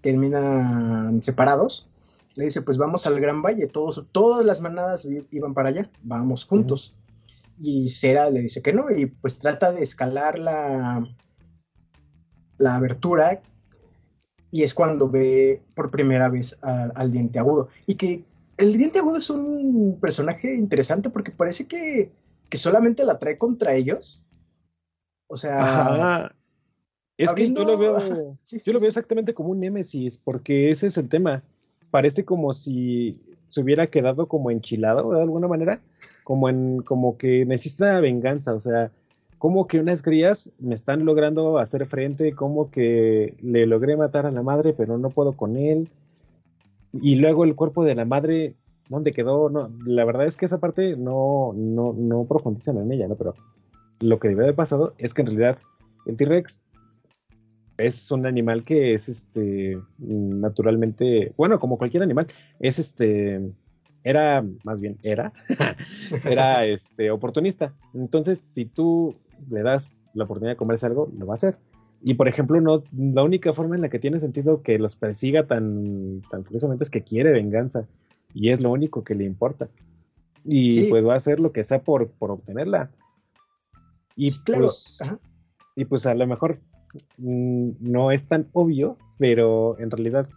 [0.00, 1.88] terminan separados,
[2.34, 6.44] le dice, pues vamos al Gran Valle, todos, todas las manadas iban para allá, vamos
[6.44, 6.94] juntos.
[7.58, 11.06] Y Cera le dice que no, y pues trata de escalar la,
[12.58, 13.40] la abertura,
[14.50, 17.68] y es cuando ve por primera vez al diente agudo.
[17.86, 18.24] Y que
[18.56, 22.12] el diente agudo es un personaje interesante porque parece que,
[22.48, 24.24] que solamente la trae contra ellos
[25.26, 26.32] o sea.
[27.16, 27.98] Es que yo lo veo.
[28.64, 31.42] yo lo veo exactamente como un némesis, porque ese es el tema.
[31.94, 35.78] Parece como si se hubiera quedado como enchilado de alguna manera,
[36.24, 38.90] como en, como que necesita venganza, o sea,
[39.38, 44.32] como que unas crías me están logrando hacer frente, como que le logré matar a
[44.32, 45.88] la madre, pero no puedo con él.
[46.94, 48.56] Y luego el cuerpo de la madre,
[48.88, 49.48] ¿dónde quedó?
[49.48, 53.14] No, la verdad es que esa parte no, no, no profundizan en ella, ¿no?
[53.14, 53.36] Pero
[54.00, 55.58] lo que debe haber pasado es que en realidad
[56.06, 56.72] el T-Rex
[57.76, 62.26] es un animal que es este naturalmente, bueno, como cualquier animal,
[62.60, 63.40] es este
[64.02, 65.32] era más bien era
[66.24, 67.74] era este oportunista.
[67.94, 69.16] Entonces, si tú
[69.48, 71.56] le das la oportunidad de comerse algo, lo va a hacer.
[72.02, 75.46] Y por ejemplo, no la única forma en la que tiene sentido que los persiga
[75.46, 76.44] tan tan
[76.80, 77.86] es que quiere venganza
[78.34, 79.68] y es lo único que le importa.
[80.44, 82.90] Y pues va a hacer lo que sea por, por obtenerla.
[84.14, 84.98] Y, pues,
[85.74, 86.60] y pues a lo mejor
[87.18, 90.28] no es tan obvio, pero en realidad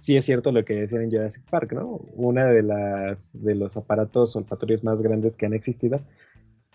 [0.00, 2.00] sí es cierto lo que decían en Jurassic Park, ¿no?
[2.14, 6.00] Una de las de los aparatos olfatorios más grandes que han existido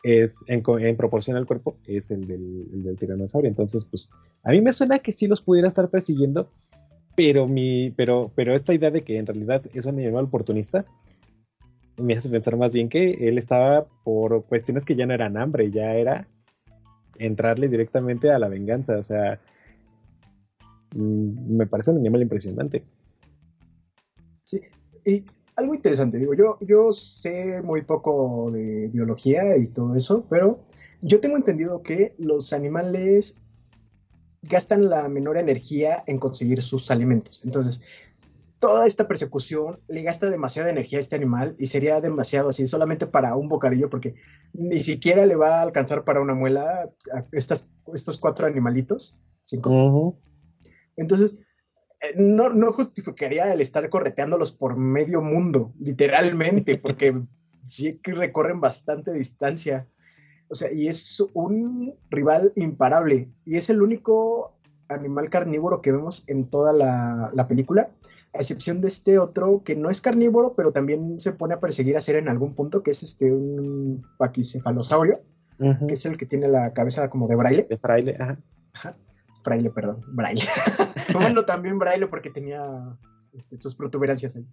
[0.04, 0.64] es en,
[0.98, 3.50] proporción al cuerpo es el del, tiranosaurio.
[3.50, 4.12] Entonces, pues
[4.44, 6.50] a mí me suena que sí los pudiera estar persiguiendo,
[7.16, 10.86] pero mi pero pero esta idea de que en realidad es un animal oportunista
[11.98, 15.70] me hace pensar más bien que él estaba por cuestiones que ya no eran hambre,
[15.72, 16.28] ya era
[17.26, 18.98] entrarle directamente a la venganza.
[18.98, 19.40] O sea,
[20.96, 22.84] mm, me parece un animal impresionante.
[24.44, 24.62] Sí,
[25.06, 25.24] y
[25.56, 30.60] algo interesante, digo, yo, yo sé muy poco de biología y todo eso, pero
[31.02, 33.42] yo tengo entendido que los animales
[34.44, 37.44] gastan la menor energía en conseguir sus alimentos.
[37.46, 37.82] Entonces,
[38.62, 43.08] toda esta persecución le gasta demasiada energía a este animal y sería demasiado así, solamente
[43.08, 44.14] para un bocadillo, porque
[44.54, 49.20] ni siquiera le va a alcanzar para una muela a estas, estos cuatro animalitos.
[49.42, 50.16] Cinco.
[50.96, 51.44] Entonces,
[52.02, 57.20] eh, no, no justificaría el estar correteándolos por medio mundo, literalmente, porque
[57.64, 59.90] sí que recorren bastante distancia.
[60.50, 63.34] O sea, y es un rival imparable.
[63.44, 64.56] Y es el único
[64.88, 67.90] animal carnívoro que vemos en toda la, la película
[68.34, 71.98] a excepción de este otro que no es carnívoro, pero también se pone a perseguir
[71.98, 75.20] a ser en algún punto, que es este un paquicefalosaurio,
[75.88, 77.68] que es el que tiene la cabeza como de braille.
[77.70, 78.40] De fraile, ajá.
[78.74, 78.98] Ajá.
[79.44, 80.44] Fraile, perdón, braille.
[81.14, 82.98] bueno, también braille porque tenía
[83.34, 84.48] este, sus protuberancias ahí.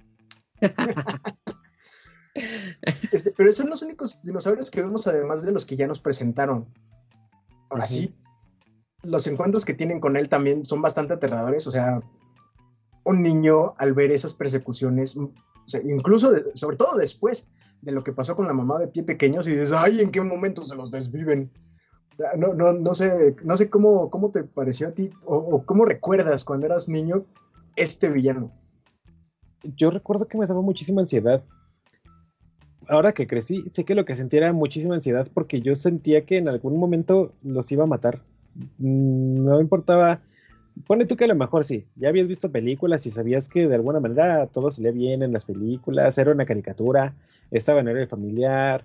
[3.12, 6.66] este, pero son los únicos dinosaurios que vemos además de los que ya nos presentaron.
[7.70, 8.14] Ahora sí,
[9.02, 12.00] los encuentros que tienen con él también son bastante aterradores, o sea,
[13.08, 15.16] un niño al ver esas persecuciones,
[15.84, 17.48] incluso, sobre todo después
[17.80, 20.20] de lo que pasó con la mamá de pie pequeños, y dices, ay, ¿en qué
[20.20, 21.48] momento se los desviven?
[22.36, 26.44] No, no, no sé, no sé cómo, cómo te pareció a ti, o, cómo recuerdas
[26.44, 27.24] cuando eras niño
[27.76, 28.52] este villano.
[29.76, 31.42] Yo recuerdo que me daba muchísima ansiedad.
[32.88, 36.38] Ahora que crecí, sé que lo que sentía era muchísima ansiedad porque yo sentía que
[36.38, 38.22] en algún momento los iba a matar.
[38.78, 40.22] Mm, no importaba
[40.86, 43.74] Pone tú que a lo mejor sí, ya habías visto películas y sabías que de
[43.74, 47.14] alguna manera todo salía bien en las películas, era una caricatura,
[47.50, 48.84] estaba en el familiar,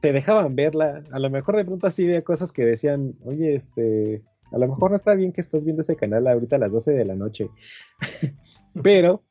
[0.00, 1.02] te dejaban verla.
[1.12, 4.90] A lo mejor de pronto así había cosas que decían, oye, este, a lo mejor
[4.90, 7.48] no está bien que estás viendo ese canal ahorita a las 12 de la noche.
[8.82, 9.22] Pero,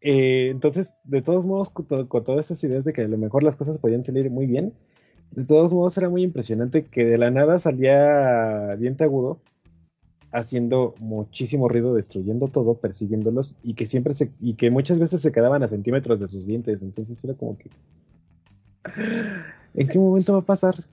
[0.00, 3.42] eh, entonces, de todos modos, con, con, todas esas ideas de que a lo mejor
[3.42, 4.72] las cosas podían salir muy bien,
[5.32, 9.40] de todos modos era muy impresionante que de la nada salía diente agudo
[10.32, 15.32] haciendo muchísimo ruido, destruyendo todo, persiguiéndolos y que siempre se, y que muchas veces se
[15.32, 16.82] quedaban a centímetros de sus dientes.
[16.82, 17.70] Entonces era como que,
[19.74, 20.84] ¿en qué momento va a pasar?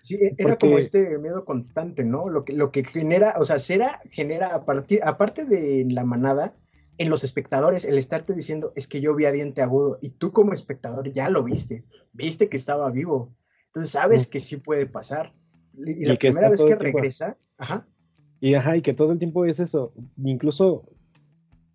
[0.00, 2.28] Sí, e-, era como este miedo constante, ¿no?
[2.28, 6.54] Lo que, lo que genera, o sea, Cera genera a partir, aparte de la manada,
[6.96, 10.32] en los espectadores, el estarte diciendo, es que yo vi a diente agudo, y tú
[10.32, 13.34] como espectador ya lo viste, viste que estaba vivo,
[13.66, 15.32] entonces sabes que sí puede pasar.
[15.72, 17.86] Y, la primera vez que regresa, ajá.
[18.40, 20.84] Y ajá, y que todo el tiempo es eso, incluso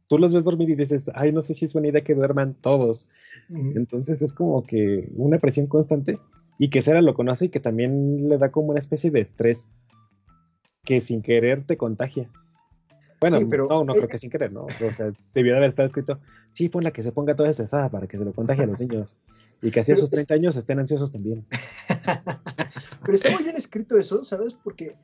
[0.07, 2.55] tú los ves dormir y dices, ay, no sé si es buena idea que duerman
[2.55, 3.07] todos.
[3.49, 6.19] Entonces es como que una presión constante
[6.57, 9.75] y que Sera lo conoce y que también le da como una especie de estrés
[10.83, 12.29] que sin querer te contagia.
[13.19, 14.65] Bueno, pero, no, no creo que sin querer, ¿no?
[14.65, 16.19] O sea, debió de haber estado escrito,
[16.51, 19.17] sí, la que se ponga toda estresada para que se lo contagie a los niños.
[19.61, 21.45] Y que así a sus 30 años estén ansiosos también.
[23.01, 24.53] pero está muy bien escrito eso, ¿sabes?
[24.53, 24.95] Porque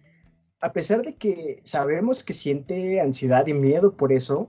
[0.62, 4.48] a pesar de que sabemos que siente ansiedad y miedo por eso,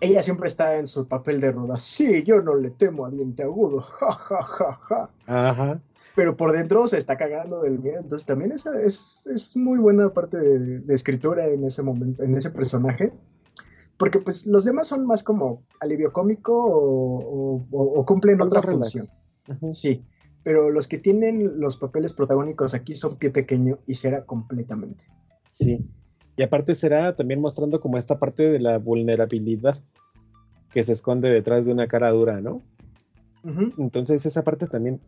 [0.00, 1.78] ella siempre está en su papel de ruda.
[1.78, 3.80] Sí, yo no le temo a diente agudo.
[4.00, 5.10] Ja, ja, ja, ja.
[5.26, 5.80] Ajá
[6.16, 8.00] pero por dentro se está cagando del miedo.
[8.00, 12.50] Entonces también es, es, es muy buena parte de, escritura en ese momento, en ese
[12.50, 13.12] personaje.
[13.98, 19.04] Porque pues los demás son más como alivio cómico o, cumplen otra función.
[19.70, 20.04] Sí,
[20.42, 25.04] pero los que tienen los papeles protagónicos aquí son Pie Pequeño y Cera completamente.
[25.58, 25.90] Sí,
[26.36, 29.78] y aparte será también mostrando como esta parte de la vulnerabilidad
[30.70, 32.62] que se esconde detrás de una cara dura, ¿no?
[33.78, 35.00] Entonces esa parte también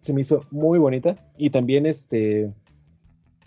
[0.00, 1.14] se me hizo muy bonita.
[1.36, 2.52] Y también este,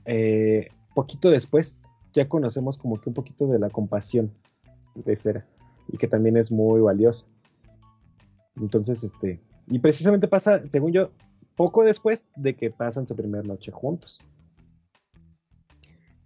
[0.06, 4.32] eh, poquito después, ya conocemos como que un poquito de la compasión
[4.93, 5.45] de Cera.
[5.91, 7.28] Y que también es muy valiosa.
[8.56, 11.10] Entonces, este, y precisamente pasa, según yo,
[11.56, 14.26] poco después de que pasan su primera noche juntos.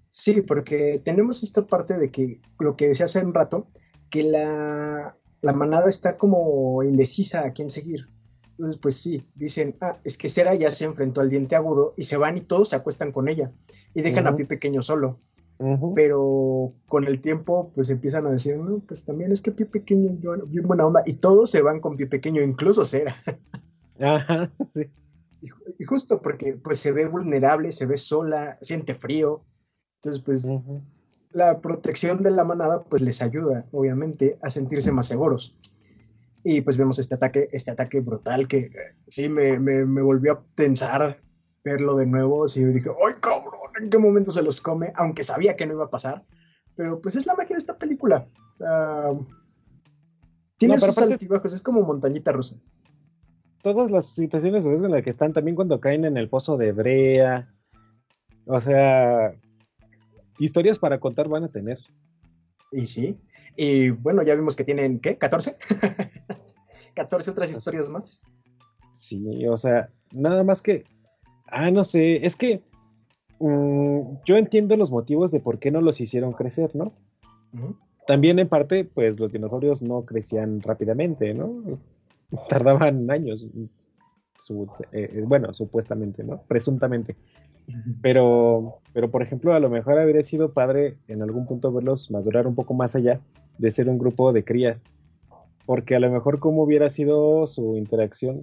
[0.09, 3.67] Sí, porque tenemos esta parte de que lo que decía hace un rato,
[4.09, 8.09] que la, la manada está como indecisa a quién seguir.
[8.59, 12.03] Entonces, pues sí, dicen, ah, es que Cera ya se enfrentó al diente agudo y
[12.03, 13.53] se van y todos se acuestan con ella
[13.93, 15.17] y dejan a Pie Pequeño solo.
[15.93, 20.11] Pero con el tiempo, pues empiezan a decir, no, pues también es que Pie Pequeño
[20.11, 23.15] es bien buena onda y todos se van con Pie Pequeño, incluso Cera.
[24.01, 24.89] Ajá, sí.
[25.41, 29.45] Y, justo porque pues se ve vulnerable, se ve sola, siente frío.
[30.01, 30.45] Entonces, pues
[31.31, 35.55] la protección de la manada pues les ayuda, obviamente, a sentirse más seguros.
[36.43, 38.71] Y pues vemos este ataque, este ataque brutal que eh,
[39.07, 41.21] sí me, me, me, volvió a tensar
[41.65, 42.47] verlo de nuevo.
[42.47, 43.59] Sí, me dije, ¡ay, cabrón!
[43.81, 44.93] ¿En qué momento se los come?
[44.95, 46.25] Aunque sabía que no iba a pasar.
[46.75, 48.25] Pero pues es la magia de esta película.
[48.53, 49.11] O sea,
[50.57, 52.55] tiene sus altibajos, es como montañita rusa.
[53.61, 56.55] Todas las situaciones de riesgo en las que están, también cuando caen en el pozo
[56.55, 57.53] de Brea.
[58.45, 59.35] O sea,
[60.39, 61.79] historias para contar van a tener.
[62.71, 63.17] Y sí.
[63.55, 65.17] Y bueno, ya vimos que tienen, ¿qué?
[65.17, 65.55] ¿14?
[66.93, 68.23] 14 otras historias más.
[68.93, 70.85] Sí, o sea, nada más que.
[71.47, 72.61] Ah, no sé, es que.
[73.39, 76.93] Mm, yo entiendo los motivos de por qué no los hicieron crecer, ¿no?
[78.05, 81.79] También en parte, pues los dinosaurios no crecían rápidamente, ¿no?
[82.49, 83.47] Tardaban años.
[84.91, 86.41] Eh, bueno, supuestamente, ¿no?
[86.47, 87.15] Presuntamente.
[88.01, 92.47] Pero, pero, por ejemplo, a lo mejor habría sido padre en algún punto verlos madurar
[92.47, 93.19] un poco más allá
[93.57, 94.85] de ser un grupo de crías.
[95.65, 98.41] Porque a lo mejor cómo hubiera sido su interacción,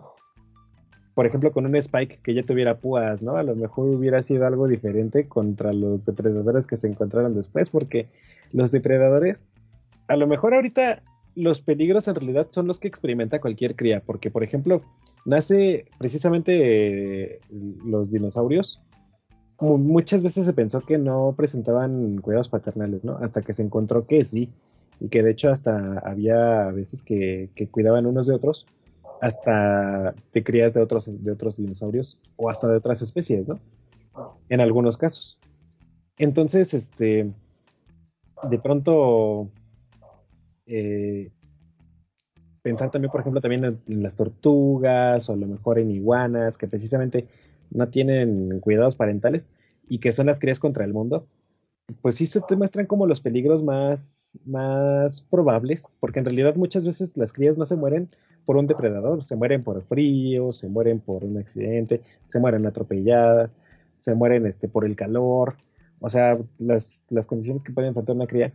[1.15, 3.37] por ejemplo, con un Spike que ya tuviera púas, ¿no?
[3.37, 8.07] A lo mejor hubiera sido algo diferente contra los depredadores que se encontraron después, porque
[8.53, 9.47] los depredadores,
[10.07, 11.03] a lo mejor ahorita
[11.35, 14.83] los peligros en realidad son los que experimenta cualquier cría, porque por ejemplo,
[15.25, 17.41] nace precisamente eh,
[17.85, 18.81] los dinosaurios
[19.61, 23.17] muchas veces se pensó que no presentaban cuidados paternales, ¿no?
[23.19, 24.51] Hasta que se encontró que sí,
[25.01, 28.67] y que de hecho hasta había veces que, cuidaban unos de otros,
[29.21, 33.59] hasta de crías de otros, de otros dinosaurios o hasta de otras especies, ¿no?
[34.49, 35.39] En algunos casos.
[36.19, 37.31] Entonces, este,
[38.51, 39.49] de pronto,
[40.67, 41.31] eh,
[42.63, 46.67] pensar también, por ejemplo, también en, las tortugas o a lo mejor en iguanas, que
[46.67, 47.27] precisamente
[47.71, 49.49] no tienen cuidados parentales
[49.89, 51.27] y que son las crías contra el mundo,
[52.03, 56.85] pues sí se te muestran como los peligros más, más probables, porque en realidad muchas
[56.85, 58.09] veces las crías no se mueren
[58.45, 63.59] por un depredador, se mueren por frío, se mueren por un accidente, se mueren atropelladas,
[63.99, 65.57] se mueren este, por el calor,
[66.01, 68.53] o sea, las, las condiciones que puede enfrentar una cría,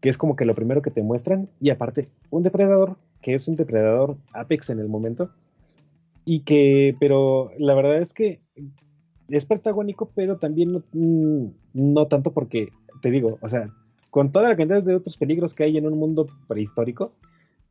[0.00, 3.48] que es como que lo primero que te muestran, y aparte, un depredador, que es
[3.48, 5.30] un depredador apex en el momento,
[6.30, 8.40] y que, pero la verdad es que
[9.28, 12.68] es protagónico, pero también no, mm, no tanto porque,
[13.02, 13.68] te digo, o sea,
[14.10, 17.14] con toda la cantidad de otros peligros que hay en un mundo prehistórico,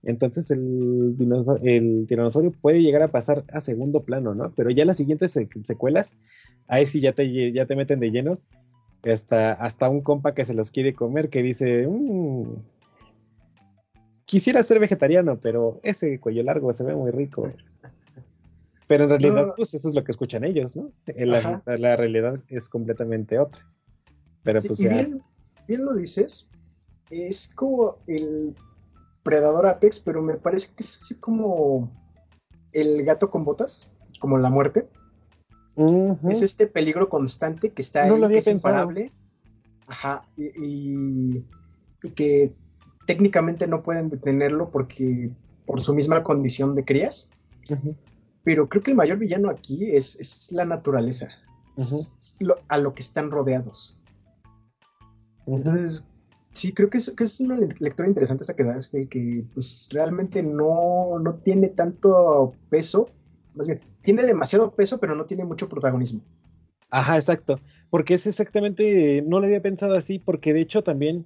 [0.03, 1.16] entonces el,
[1.64, 4.51] el tiranosaurio puede llegar a pasar a segundo plano, ¿no?
[4.57, 6.18] Pero ya las siguientes secuelas,
[6.68, 8.39] ahí sí ya te, ya te meten de lleno.
[9.05, 12.55] Hasta, hasta un compa que se los quiere comer que dice, mm,
[14.26, 17.49] quisiera ser vegetariano, pero ese cuello largo se ve muy rico.
[18.89, 20.91] Pero en realidad, pues eso es lo que escuchan ellos, ¿no?
[21.05, 23.63] La, la realidad es completamente otra.
[24.41, 24.89] Pero pues ya...
[24.89, 25.21] bien,
[25.67, 26.49] bien lo dices,
[27.11, 28.55] es como el
[29.21, 31.91] predador Apex, pero me parece que es así como
[32.71, 34.89] el gato con botas, como la muerte.
[36.27, 39.11] Es este peligro constante que está ahí, que es imparable.
[39.85, 41.43] Ajá, y,
[42.01, 42.55] y, que
[43.05, 45.29] técnicamente no pueden detenerlo porque
[45.67, 47.29] por su misma condición de crías.
[48.43, 51.29] Pero creo que el mayor villano aquí es, la naturaleza,
[52.69, 53.99] a lo que están rodeados.
[55.45, 56.07] Entonces,
[56.51, 59.89] sí, creo que es, que es una lectura interesante esa que das, de que pues
[59.91, 63.09] realmente no, no tiene tanto peso,
[63.55, 66.21] más bien, tiene demasiado peso, pero no tiene mucho protagonismo.
[66.91, 67.59] Ajá, exacto,
[67.89, 71.25] porque es exactamente, no lo había pensado así, porque de hecho también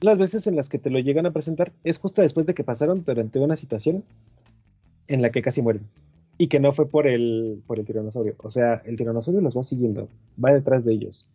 [0.00, 2.64] las veces en las que te lo llegan a presentar es justo después de que
[2.64, 4.04] pasaron durante una situación
[5.08, 5.88] en la que casi mueren
[6.38, 8.36] y que no fue por el, por el tiranosaurio.
[8.38, 10.08] O sea, el tiranosaurio los va siguiendo,
[10.42, 11.28] va detrás de ellos.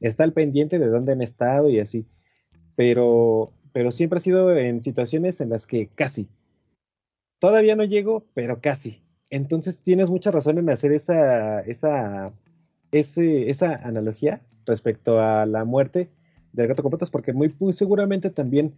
[0.00, 2.04] Está al pendiente de dónde han estado y así.
[2.74, 6.28] Pero, pero siempre ha sido en situaciones en las que casi.
[7.38, 9.02] Todavía no llego, pero casi.
[9.30, 12.32] Entonces tienes mucha razón en hacer esa, esa,
[12.90, 16.10] ese, esa analogía respecto a la muerte
[16.52, 18.74] del gato con patas, porque muy, muy seguramente también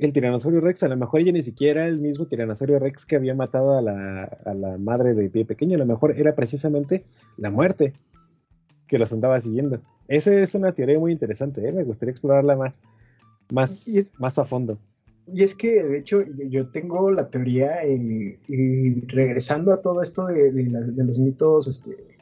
[0.00, 3.34] el tiranosaurio Rex, a lo mejor ella ni siquiera el mismo tiranosaurio Rex que había
[3.34, 7.04] matado a la, madre de pie pequeño, a lo mejor era precisamente
[7.36, 7.92] la muerte
[8.86, 9.82] que los andaba siguiendo.
[10.08, 11.72] Esa es una teoría muy interesante, ¿eh?
[11.72, 12.82] me gustaría explorarla más,
[13.52, 14.78] más, más a fondo.
[15.26, 20.50] Y es que, de hecho, yo tengo la teoría, y regresando a todo esto de,
[20.96, 22.18] los mitos este,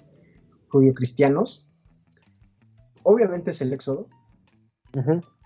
[0.67, 1.67] judío-cristianos,
[3.05, 4.09] obviamente es el éxodo,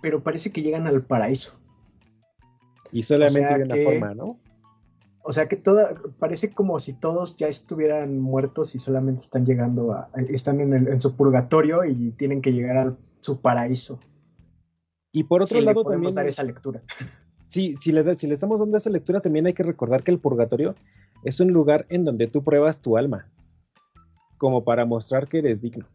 [0.00, 1.61] pero parece que llegan al paraíso.
[2.92, 4.38] Y solamente de una forma, ¿no?
[5.24, 9.92] O sea que toda, parece como si todos ya estuvieran muertos y solamente están llegando
[9.92, 14.00] a, están en, su purgatorio y tienen que llegar a su paraíso.
[15.12, 16.82] Y por otro lado le podemos dar esa lectura.
[17.52, 20.18] Sí, si le, si le estamos dando esa lectura, también hay que recordar que el
[20.18, 20.74] purgatorio
[21.22, 23.30] es un lugar en donde tú pruebas tu alma,
[24.38, 25.86] como para mostrar que eres digno.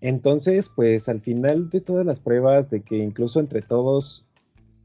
[0.00, 4.24] Entonces, pues al final de todas las pruebas, de que incluso entre todos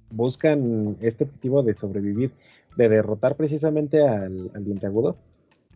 [0.09, 2.31] buscan este objetivo de sobrevivir,
[2.75, 5.17] de derrotar precisamente al, al diente agudo,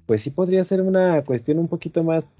[0.05, 2.39] pues sí podría ser una cuestión un poquito más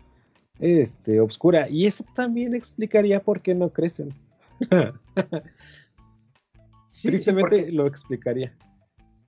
[0.60, 1.68] este, obscura.
[1.70, 4.14] Y eso también explicaría por qué no crecen.
[6.88, 8.56] sí, Tristemente lo explicaría.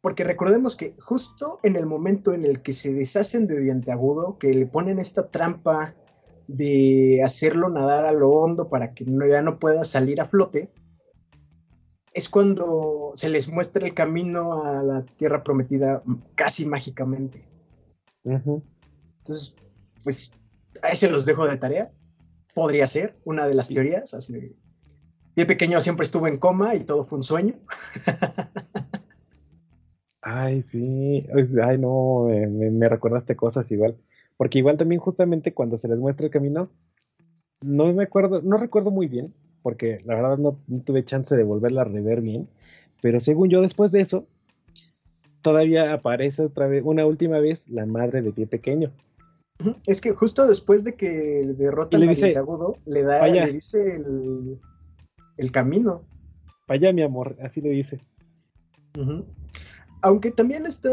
[0.02, 4.38] Porque recordemos que justo en el momento en el que se deshacen de diente agudo,
[4.38, 5.96] que le ponen esta trampa
[6.48, 10.70] de hacerlo nadar a lo hondo para que no, ya no pueda salir a flote,
[12.14, 16.04] es cuando se les muestra el camino a la tierra prometida
[16.36, 17.44] casi mágicamente.
[18.24, 19.56] Entonces,
[20.04, 20.40] pues
[20.84, 21.92] ahí se los dejo de tarea.
[22.54, 24.14] Podría ser una de las teorías.
[24.14, 24.56] Así
[25.36, 27.56] de, pequeño siempre estuvo en coma y todo fue un sueño.
[30.22, 31.26] Ay, sí.
[31.66, 33.98] Ay, no, me, me, recordaste cosas igual.
[34.38, 36.70] Porque igual también justamente cuando se les muestra el camino,
[37.62, 39.34] no me acuerdo, no recuerdo muy bien,
[39.64, 42.48] porque la verdad no, tuve chance de volverla a rever bien,
[43.02, 44.28] pero según yo después de eso,
[45.42, 48.92] todavía aparece otra vez, una última vez, la madre de pie pequeño.
[49.88, 54.60] Es que justo después de que derrota al dice, agudo, le da, le dice el,
[55.38, 56.04] el camino.
[56.68, 58.02] Vaya, mi amor, así le dice.
[60.02, 60.90] Aunque también está,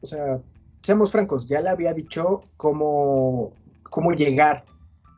[0.00, 0.40] o sea,
[0.78, 3.52] seamos francos, ya le había dicho cómo,
[3.82, 4.64] cómo llegar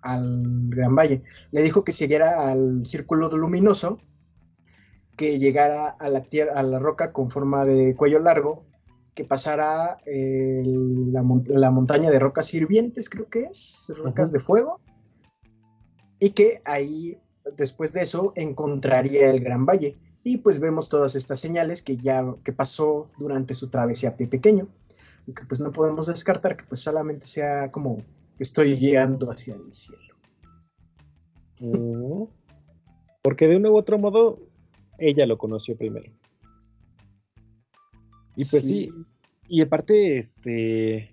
[0.02, 1.22] al Gran Valle.
[1.50, 4.00] Le dijo que siguiera al círculo luminoso,
[5.16, 8.64] que llegara a la tierra, a la roca con forma de cuello largo,
[9.14, 11.22] que pasara la,
[11.72, 14.80] montaña de rocas hirvientes, creo que es, rocas de fuego,
[16.20, 17.18] y que ahí,
[17.56, 19.98] después de eso, encontraría el Gran Valle.
[20.22, 24.28] Y pues vemos todas estas señales que ya que pasó durante su travesía a pie
[24.28, 24.68] pequeño.
[25.26, 28.04] Que pues no podemos descartar que pues solamente sea como
[28.38, 30.14] estoy guiando hacia el cielo.
[31.60, 32.24] Mm.
[33.22, 34.38] Porque de uno u otro modo,
[34.98, 36.10] ella lo conoció primero.
[38.36, 38.90] Y pues sí,
[39.48, 41.10] y aparte, este.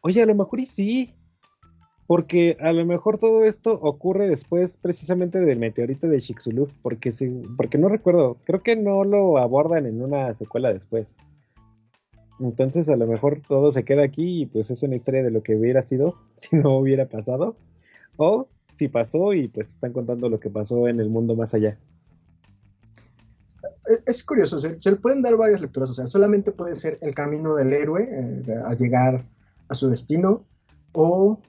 [0.00, 1.14] Oye, a lo mejor y sí.
[2.06, 6.72] Porque a lo mejor todo esto ocurre después precisamente del meteorito de Chicxulub.
[6.80, 8.38] Porque, sí, porque no recuerdo.
[8.44, 11.18] Creo que no lo abordan en una secuela después.
[12.40, 15.42] Entonces a lo mejor todo se queda aquí y pues es una historia de lo
[15.42, 17.56] que hubiera sido si no hubiera pasado.
[18.16, 21.78] O si pasó y pues están contando lo que pasó en el mundo más allá.
[23.88, 27.14] E, es curioso, se, le pueden dar varias lecturas, o sea, solamente puede ser el
[27.14, 29.24] camino del héroe eh, a llegar
[29.68, 30.44] a su destino,
[30.92, 31.40] o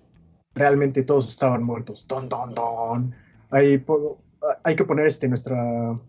[0.55, 2.07] realmente todos estaban muertos.
[2.07, 3.13] Don, don, don.
[3.51, 5.99] Hay que poner este, nuestra,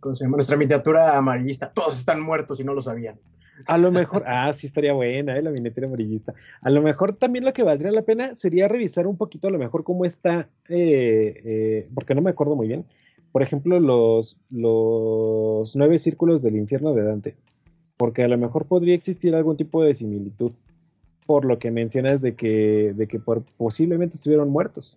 [0.00, 0.36] ¿cómo se llama?
[0.36, 1.72] Nuestra miniatura amarillista.
[1.72, 3.18] Todos están muertos y no lo sabían.
[3.66, 5.42] A lo mejor, ah, sí estaría buena, ¿eh?
[5.42, 6.34] la miniatura amarillista.
[6.60, 9.58] A lo mejor también lo que valdría la pena sería revisar un poquito a lo
[9.58, 12.84] mejor cómo está, eh, eh, porque no me acuerdo muy bien,
[13.32, 17.36] por ejemplo, los, los nueve círculos del infierno de Dante,
[17.96, 20.52] porque a lo mejor podría existir algún tipo de similitud,
[21.26, 23.20] por lo que mencionas de que, de que
[23.56, 24.96] posiblemente estuvieron muertos.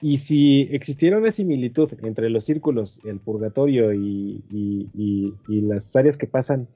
[0.00, 6.26] Y si existiera una similitud entre los círculos, el purgatorio y, y, las áreas que
[6.26, 6.66] pasan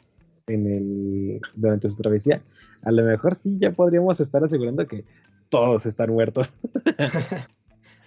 [0.46, 2.42] en el, durante su travesía,
[2.82, 5.04] a lo mejor sí ya podríamos estar asegurando que
[5.48, 6.52] todos están muertos.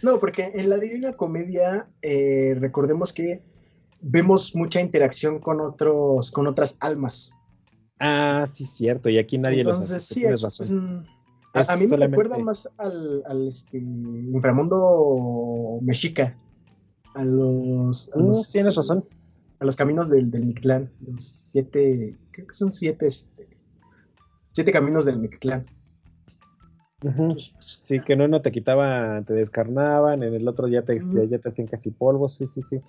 [0.01, 3.41] No, porque en la Divina Comedia eh, recordemos que
[4.01, 7.33] vemos mucha interacción con otros, con otras almas.
[7.99, 9.99] Ah, sí, cierto, y aquí nadie lo sabe.
[9.99, 11.05] Sí, razón.
[11.53, 16.37] a, mí me recuerda más al, al este, inframundo mexica.
[17.15, 18.09] A los.
[18.15, 19.05] Mm, tienes este, razón.
[19.60, 20.91] A los caminos del, del Mictlán.
[21.01, 22.18] Los siete.
[22.32, 23.05] Creo que son siete.
[23.07, 23.47] Este,
[24.45, 25.66] siete caminos del Mictlán.
[27.60, 30.99] Sí, que en uno te quitaban, te descarnaban, en el otro ya te,
[31.30, 32.82] ya te hacían casi polvos, sí, sí, sí.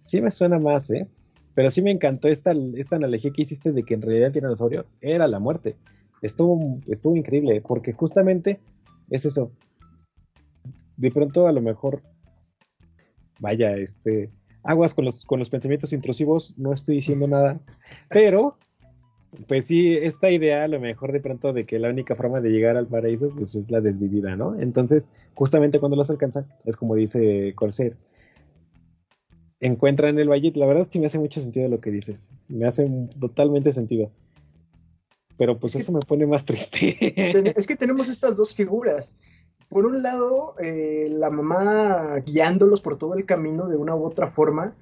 [0.00, 1.06] Sí me suena más, ¿eh?
[1.54, 4.86] Pero sí me encantó esta, esta analogía que hiciste de que en realidad el tiranosaurio
[5.00, 5.76] era la muerte.
[6.22, 8.58] Estuvo, estuvo increíble, porque justamente
[9.10, 9.52] es eso.
[10.96, 12.02] De pronto a lo mejor,
[13.38, 14.30] vaya, este,
[14.62, 17.60] aguas con los, con los pensamientos intrusivos, no estoy diciendo nada,
[18.10, 18.56] pero
[19.46, 22.50] pues sí, esta idea a lo mejor de pronto de que la única forma de
[22.50, 24.58] llegar al paraíso pues es la desvivida, ¿no?
[24.58, 27.96] Entonces, justamente cuando los alcanzan, es como dice Corsair,
[29.60, 32.90] encuentran el valle, la verdad sí me hace mucho sentido lo que dices, me hace
[33.18, 34.10] totalmente sentido.
[35.36, 36.96] Pero pues eso me pone más triste.
[37.56, 39.14] Es que tenemos estas dos figuras.
[39.68, 44.26] Por un lado, eh, la mamá guiándolos por todo el camino de una u otra
[44.26, 44.74] forma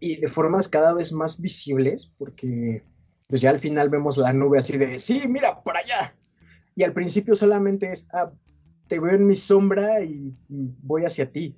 [0.00, 2.84] y de formas cada vez más visibles, porque
[3.26, 6.14] pues ya al final vemos la nube así de, sí, mira, por allá.
[6.74, 8.30] Y al principio solamente es, ah,
[8.86, 11.56] te veo en mi sombra y voy hacia ti.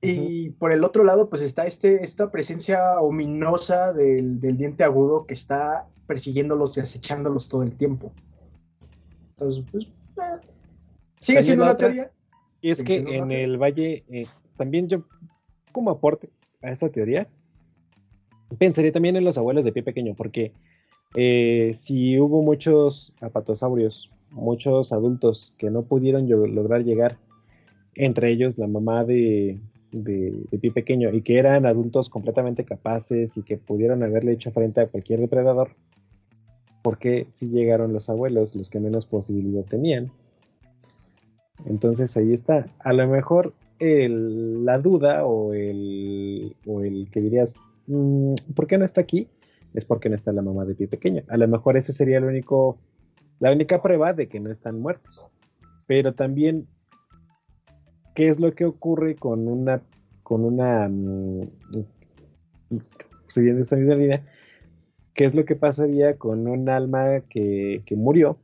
[0.00, 5.34] Y por el otro lado, pues está este, esta presencia ominosa del, diente agudo que
[5.34, 8.12] está persiguiéndolos y acechándolos todo el tiempo.
[9.30, 10.48] Entonces, pues, eh,
[11.22, 12.10] sigue siendo una teoría.
[12.60, 15.04] Y es que en el valle, eh, también yo,
[15.72, 16.28] como aporte
[16.62, 17.28] a esta teoría,
[18.58, 20.52] pensaría también en los abuelos de pie pequeño, porque
[21.16, 27.18] eh, si hubo muchos apatosaurios, muchos adultos que no pudieron lograr llegar,
[27.94, 29.58] entre ellos la mamá de,
[29.90, 34.86] pie pequeño, y que eran adultos completamente capaces y que pudieron haberle hecho frente a
[34.86, 35.70] cualquier depredador,
[36.82, 40.10] ¿por qué si llegaron los abuelos, los que menos posibilidad tenían?
[41.66, 42.66] Entonces ahí está.
[42.78, 48.84] A lo mejor la duda o el, o el que dirías, Mm, ¿por qué no
[48.84, 49.28] está aquí?
[49.74, 51.22] Es porque no está la mamá de pie pequeño.
[51.28, 52.78] A lo mejor ese sería el único,
[53.40, 55.30] la única prueba de que no están muertos.
[55.86, 56.66] Pero también,
[58.14, 59.82] ¿qué es lo que ocurre con una,
[60.22, 61.40] con una, mm,
[63.26, 64.24] siguiendo esta misma línea,
[65.14, 68.38] qué es lo que pasaría con un alma que, que murió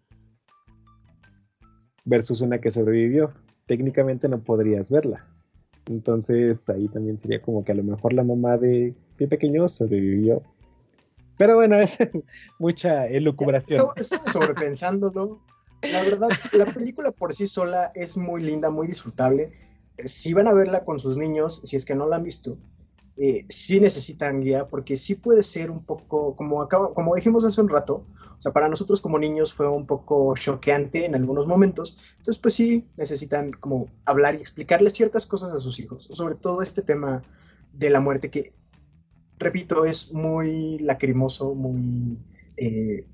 [2.09, 3.33] versus una que sobrevivió?
[3.67, 5.27] Técnicamente no podrías verla.
[5.87, 10.43] Entonces ahí también sería como que a lo mejor la mamá de pequeño sobrevivió.
[11.37, 12.23] Pero bueno, esa es
[12.59, 13.87] mucha elucubración.
[13.97, 15.41] Estoy sobrepensándolo.
[15.83, 19.53] La verdad, la película por sí sola es muy linda, muy disfrutable.
[19.97, 22.59] Si van a verla con sus niños, si es que no la han visto,
[23.19, 27.61] eh, sí necesitan guía porque sí puede ser un poco, como, acabo, como dijimos hace
[27.61, 28.05] un rato,
[28.37, 32.55] o sea, para nosotros como niños fue un poco choqueante en algunos momentos, entonces pues
[32.55, 37.23] sí necesitan como hablar y explicarles ciertas cosas a sus hijos, sobre todo este tema
[37.73, 38.53] de la muerte que
[39.39, 42.21] repito, es muy lacrimoso, muy,
[42.57, 43.07] eh,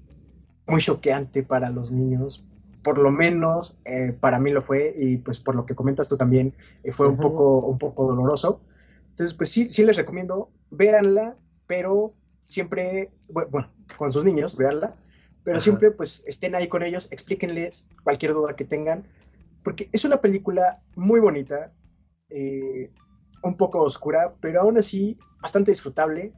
[0.66, 2.44] muy choqueante para los niños.
[2.82, 6.16] Por lo menos eh, para mí lo fue y pues por lo que comentas tú
[6.16, 6.52] también
[6.82, 8.60] eh, fue un, poco, un poco doloroso.
[9.14, 11.36] Entonces pues sí, sí les recomiendo, véanla,
[11.68, 14.96] pero siempre, bueno, con sus niños, véanla,
[15.44, 19.06] pero siempre pues estén ahí con ellos, explíquenles cualquier duda que tengan,
[19.62, 21.72] porque es una película muy bonita,
[23.44, 26.32] un poco oscura, pero aún así bastante disfrutable.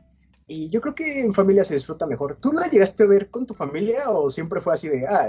[0.46, 2.36] Y yo creo que en familia se disfruta mejor.
[2.36, 5.28] ¿Tú la llegaste a ver con tu familia o siempre fue así de, ah,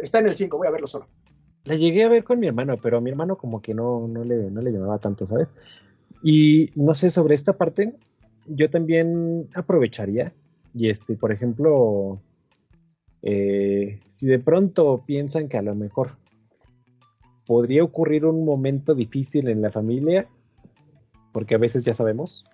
[0.00, 1.08] está en el 5, voy a verlo solo?
[1.64, 4.22] La llegué a ver con mi hermano, pero a mi hermano como que no, no,
[4.22, 5.54] le, no le llamaba tanto, ¿sabes?
[6.26, 7.92] Y no sé, sobre esta parte,
[8.46, 10.32] yo también aprovecharía.
[10.74, 12.18] Y este, por ejemplo,
[13.20, 16.12] eh, si de pronto piensan que a lo mejor
[17.46, 20.26] podría ocurrir un momento difícil en la familia,
[21.30, 22.46] porque a veces ya sabemos,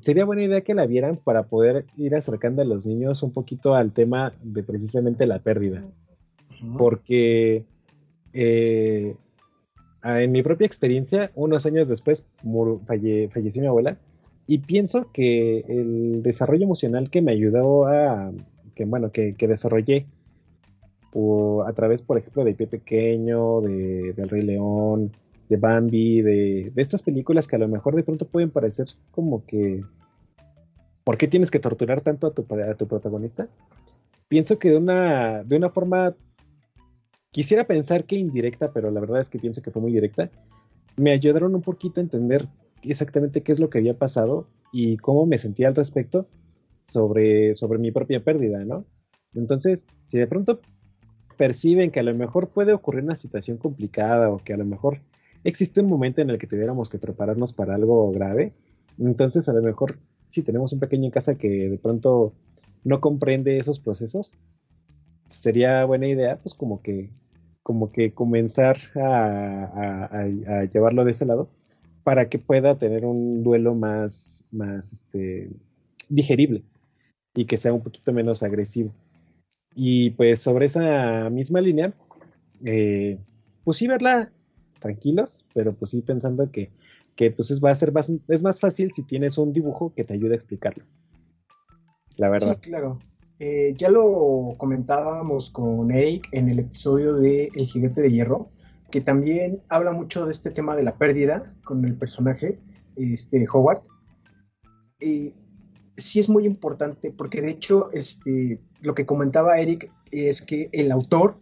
[0.00, 3.74] sería buena idea que la vieran para poder ir acercando a los niños un poquito
[3.74, 5.82] al tema de precisamente la pérdida.
[6.78, 7.64] Porque
[8.32, 9.16] eh,
[10.06, 12.26] en mi propia experiencia, unos años después
[12.86, 13.96] falleció mi abuela
[14.46, 18.30] y pienso que el desarrollo emocional que me ayudó a,
[18.74, 20.06] que bueno, que, desarrollé
[21.66, 25.12] a través, por ejemplo, de Pie Pequeño, de, del Rey León,
[25.48, 29.82] de Bambi, de, estas películas que a lo mejor de pronto pueden parecer como que...
[31.04, 33.48] ¿Por qué tienes que torturar tanto a tu, a tu protagonista?
[34.28, 36.14] Pienso que de una, de una forma,
[37.36, 40.30] quisiera pensar que indirecta, pero la verdad es que pienso que fue muy directa,
[40.96, 42.48] me ayudaron un poquito a entender
[42.80, 46.26] exactamente qué es lo que había pasado y cómo me sentía al respecto
[46.78, 48.86] sobre, sobre mi propia pérdida, ¿no?
[49.34, 50.60] Entonces, si de pronto
[51.36, 55.02] perciben que a lo mejor puede ocurrir una situación complicada o que a lo mejor
[55.44, 58.54] existe un momento en el que tuviéramos que prepararnos para algo grave.
[58.98, 62.32] Entonces, a lo mejor, si tenemos un pequeño en casa que de pronto
[62.82, 64.32] no comprende esos procesos,
[65.28, 67.10] sería buena idea, pues como que,
[67.66, 70.24] como que comenzar a,
[70.72, 71.48] llevarlo de ese lado
[72.04, 74.48] para que pueda tener un duelo más,
[74.78, 75.50] este,
[76.08, 76.62] digerible
[77.34, 78.92] y que sea un poquito menos agresivo.
[79.74, 81.92] Y pues sobre esa misma línea,
[82.64, 83.18] eh,
[83.64, 84.30] pues sí verla
[84.78, 86.70] tranquilos, pero pues sí pensando que,
[87.32, 90.14] pues es, va a ser más, es más fácil si tienes un dibujo que te
[90.14, 90.84] ayude a explicarlo.
[92.16, 92.58] La verdad.
[92.62, 93.00] Claro.
[93.38, 98.50] Eh, ya lo comentábamos con Eric en el episodio de El Gigante de Hierro,
[98.90, 102.58] que también habla mucho de este tema de la pérdida con el personaje,
[102.96, 103.82] este, Howard.
[105.00, 105.34] Y
[105.96, 110.90] sí es muy importante, porque de hecho, este, lo que comentaba Eric es que el
[110.90, 111.38] autor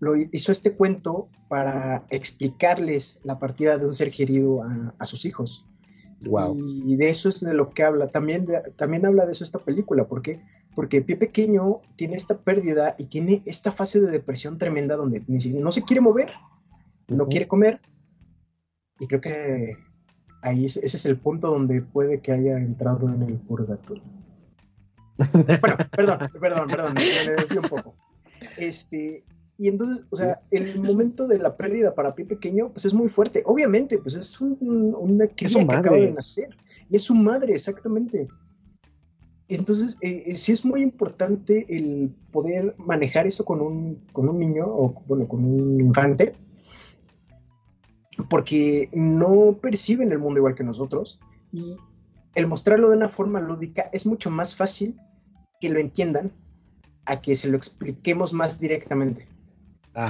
[0.00, 4.62] lo hizo este cuento para explicarles la partida de un ser querido
[4.98, 5.66] a, sus hijos.
[6.84, 8.08] Y de eso es de lo que habla.
[8.08, 10.06] También, también habla de eso esta película.
[10.08, 10.42] ¿Por qué?
[10.74, 15.70] Porque Pie Pequeño tiene esta pérdida y tiene esta fase de depresión tremenda donde no
[15.70, 16.32] se quiere mover,
[17.08, 17.80] no quiere comer.
[18.98, 19.76] Y creo que
[20.42, 24.02] ahí ese es el punto donde puede que haya entrado en el purgatorio.
[25.32, 27.96] bueno, perdón, perdón, perdón, me, desvío un poco.
[28.56, 29.24] Este,
[29.56, 33.08] y entonces, o sea, el momento de la pérdida para Pie Pequeño, pues es muy
[33.08, 33.42] fuerte.
[33.46, 34.58] Obviamente, pues es un,
[34.98, 36.56] una cría que acaba de nacer.
[36.88, 38.28] Y es su madre, exactamente.
[39.48, 44.38] Entonces, eh, eh, sí es muy importante el poder manejar eso con un, con un
[44.38, 46.34] niño, o bueno, con un infante,
[48.30, 51.20] porque no perciben el mundo igual que nosotros.
[51.52, 51.76] Y
[52.34, 54.98] el mostrarlo de una forma lúdica es mucho más fácil
[55.60, 56.32] que lo entiendan
[57.06, 59.28] a que se lo expliquemos más directamente.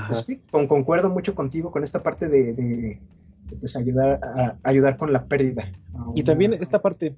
[0.07, 3.01] Pues con, concuerdo mucho contigo con esta parte de,
[3.61, 5.71] pues, ayudar, a, ayudar con la pérdida.
[6.15, 7.15] Y también esta parte,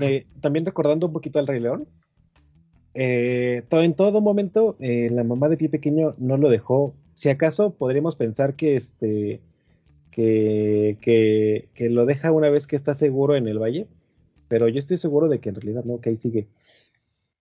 [0.00, 1.86] eh, también recordando un poquito al Rey León,
[2.94, 6.94] eh, todo, en todo momento eh, la mamá de Pie Pequeño no lo dejó.
[7.14, 9.40] Si acaso podríamos pensar que este
[10.10, 13.86] que, que, que, lo deja una vez que está seguro en el valle,
[14.48, 16.46] pero yo estoy seguro de que en realidad no, que ahí sigue.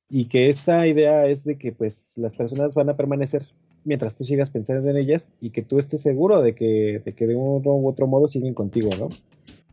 [0.10, 3.48] Y que esta idea es de que pues las personas van a permanecer
[3.86, 7.28] mientras tú sigas pensando en ellas y que tú estés seguro de que, de que
[7.28, 9.08] de uno u otro modo siguen contigo, ¿no?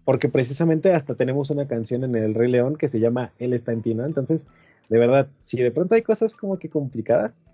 [0.05, 3.73] Porque precisamente hasta tenemos una canción en El Rey León que se llama Él está
[3.73, 4.05] en ti, ¿no?
[4.05, 4.47] Entonces,
[4.89, 7.47] de verdad, si de pronto hay cosas como que complicadas,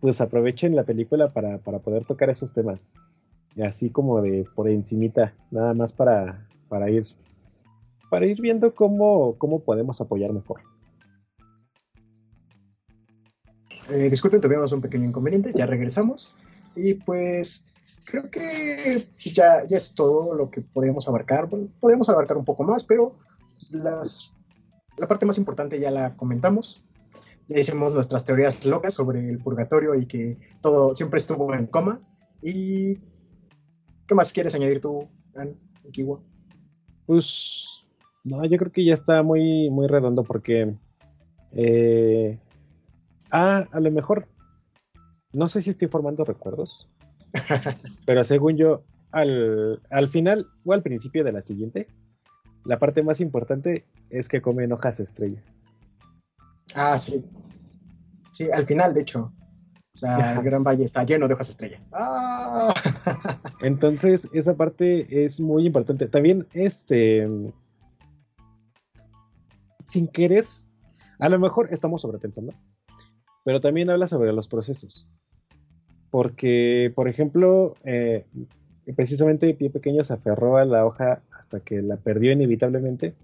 [0.00, 2.88] pues aprovechen la película para, para poder tocar esos temas.
[3.62, 7.06] Así como de por encimita, nada más para, para ir
[8.14, 10.60] para ir viendo cómo, cómo podemos apoyar mejor.
[13.90, 16.36] Eh, disculpen, tuvimos un pequeño inconveniente, ya regresamos.
[16.76, 17.73] Y pues
[18.14, 21.48] creo que ya, ya es todo lo que podríamos abarcar.
[21.80, 23.12] podríamos abarcar un poco más, pero
[23.70, 24.36] las
[24.96, 26.84] la parte más importante ya la comentamos.
[27.48, 32.00] Ya hicimos nuestras teorías locas sobre el purgatorio y que todo siempre estuvo en coma.
[32.42, 32.96] ¿Y
[34.06, 35.58] qué más quieres añadir tú, An,
[35.90, 36.20] Kiwa?
[37.06, 37.86] Pues,
[38.22, 40.74] no, yo creo que ya está muy, muy redondo porque...
[41.52, 42.38] Eh,
[43.30, 44.28] ah, a lo mejor...
[45.32, 46.88] No sé si estoy formando recuerdos.
[48.06, 51.88] pero según yo, al, al final o al principio de la siguiente,
[52.64, 55.42] la parte más importante es que comen hojas estrella.
[56.74, 57.24] Ah, sí.
[58.32, 59.32] Sí, al final, de hecho.
[59.94, 61.80] O sea, el Gran Valle está lleno de hojas estrella.
[61.92, 62.74] ¡Ah!
[63.60, 66.08] Entonces, esa parte es muy importante.
[66.08, 67.28] También, este.
[69.86, 70.46] Sin querer,
[71.18, 72.54] a lo mejor estamos sobrepensando,
[73.44, 75.06] pero también habla sobre los procesos.
[76.14, 78.24] Porque, por ejemplo, eh,
[78.94, 83.14] precisamente Pie Pequeño se aferró a la hoja hasta que la perdió inevitablemente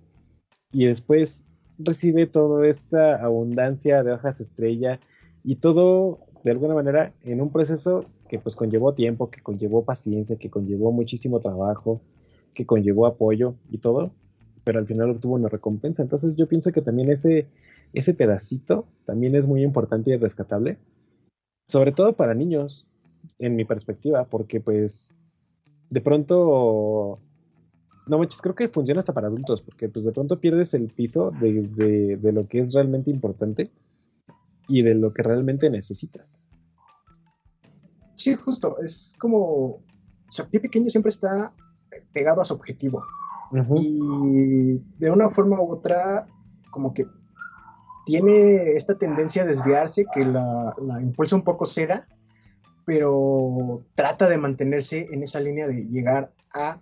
[0.72, 1.46] y después
[1.78, 4.98] recibe toda esta abundancia de hojas estrella
[5.44, 10.34] y todo de alguna manera en un proceso que pues conllevó tiempo, que conllevó paciencia,
[10.34, 12.00] que conllevó muchísimo trabajo,
[12.54, 14.10] que conllevó apoyo y todo,
[14.64, 16.02] pero al final obtuvo una recompensa.
[16.02, 17.46] Entonces yo pienso que también ese,
[17.92, 20.76] ese pedacito también es muy importante y rescatable,
[21.70, 22.86] sobre todo para niños,
[23.38, 25.18] en mi perspectiva, porque pues
[25.88, 27.18] de pronto
[28.06, 31.30] no manches, creo que funciona hasta para adultos, porque pues de pronto pierdes el piso
[31.40, 33.70] de, lo que es realmente importante
[34.68, 36.38] y de lo que realmente necesitas.
[38.14, 39.82] Sí, justo, es como, o
[40.28, 41.54] sea, pie pequeño siempre está
[42.12, 43.04] pegado a su objetivo.
[43.80, 46.26] Y de una forma u otra,
[46.70, 47.06] como que
[48.04, 52.06] tiene esta tendencia a desviarse que la, la impulsa un poco cera,
[52.84, 56.80] pero trata de mantenerse en esa línea de llegar a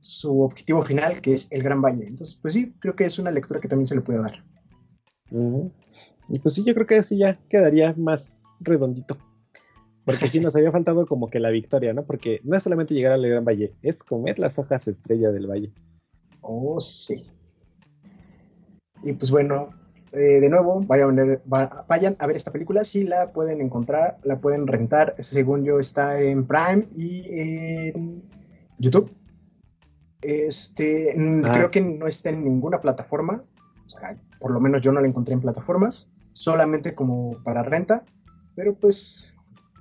[0.00, 2.06] su objetivo final, que es el Gran Valle.
[2.06, 4.44] Entonces, pues sí, creo que es una lectura que también se le puede dar.
[6.28, 9.18] Y pues sí, yo creo que así ya quedaría más redondito.
[10.04, 12.04] Porque sí nos había faltado como que la victoria, ¿no?
[12.04, 15.72] Porque no es solamente llegar al Gran Valle, es comer las hojas estrella del valle.
[16.40, 17.28] Oh, sí.
[19.02, 19.70] Y pues bueno,
[20.12, 21.42] eh, de nuevo, vayan a, ver,
[21.86, 22.84] vayan a ver esta película.
[22.84, 25.14] Si la pueden encontrar, la pueden rentar.
[25.18, 28.22] Según yo, está en Prime y en
[28.78, 29.12] YouTube.
[30.22, 33.44] Este, ah, creo que no está en ninguna plataforma.
[34.40, 36.12] por lo menos yo no la encontré en plataformas.
[36.32, 38.04] Solamente como para renta.
[38.54, 39.36] Pero pues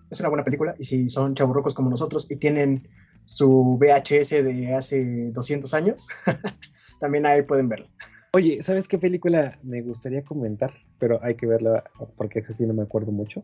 [0.09, 0.75] es una buena película.
[0.77, 2.87] Y si son chaburrocos como nosotros y tienen
[3.25, 6.07] su VHS de hace 200 años,
[6.99, 7.89] también ahí pueden verla.
[8.37, 10.71] Oye, ¿sabes qué película me gustaría comentar?
[10.99, 11.83] Pero hay que verla
[12.17, 13.43] porque esa sí no me acuerdo mucho.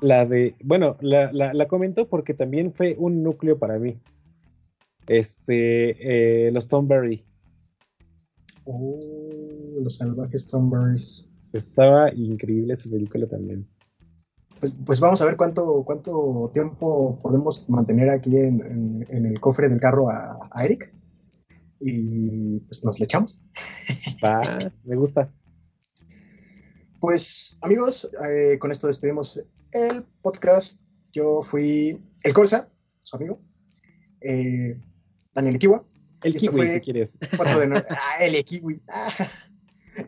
[0.00, 4.00] La de, bueno, la, la, la comento porque también fue un núcleo para mí.
[5.06, 7.22] Este, eh, los Thornberry.
[8.64, 8.98] Oh,
[9.78, 11.30] los salvajes Thornberries.
[11.52, 13.68] Estaba increíble esa película también.
[14.58, 19.80] Pues, pues, vamos a ver cuánto, cuánto tiempo podemos mantener aquí en, el cofre del
[19.80, 20.94] carro a, Eric.
[21.84, 23.42] Y pues nos le echamos.
[24.24, 24.40] Va,
[24.84, 25.32] me gusta.
[27.00, 30.86] Pues amigos, eh, con esto despedimos el podcast.
[31.12, 32.68] Yo fui el Corsa,
[33.00, 33.40] su amigo.
[34.20, 34.80] Eh,
[35.34, 35.84] Daniel Kiwa.
[36.22, 37.18] El Kiwi, si quieres.
[37.40, 38.80] ah, el Kiwi.
[38.88, 39.28] Ah,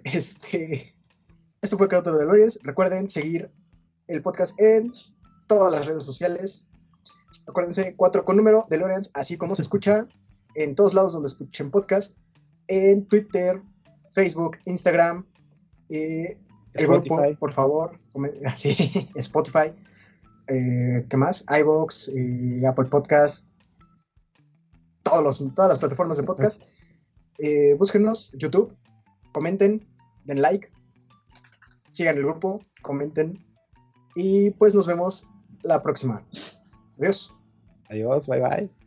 [0.04, 0.94] este,
[1.60, 2.60] esto fue Creator de Lores.
[2.62, 3.50] Recuerden seguir
[4.06, 4.92] el podcast en
[5.48, 6.68] todas las redes sociales.
[7.48, 10.06] Acuérdense, 4 con número de Lorenz, así como se escucha
[10.54, 12.16] en todos lados donde escuchen podcast,
[12.68, 13.62] en Twitter,
[14.12, 15.26] Facebook, Instagram,
[15.90, 16.38] eh,
[16.74, 17.98] el grupo, por favor,
[18.46, 19.74] así, Spotify,
[20.48, 21.44] eh, ¿qué más?
[21.48, 23.50] iVoox, eh, Apple Podcast,
[25.02, 26.64] todos los, todas las plataformas de podcast.
[27.78, 28.74] Búsquenos, YouTube,
[29.32, 29.86] comenten,
[30.24, 30.70] den like,
[31.90, 33.44] sigan el grupo, comenten
[34.14, 35.28] y pues nos vemos
[35.62, 36.24] la próxima.
[36.98, 37.36] Adiós.
[37.88, 38.83] Adiós, bye bye.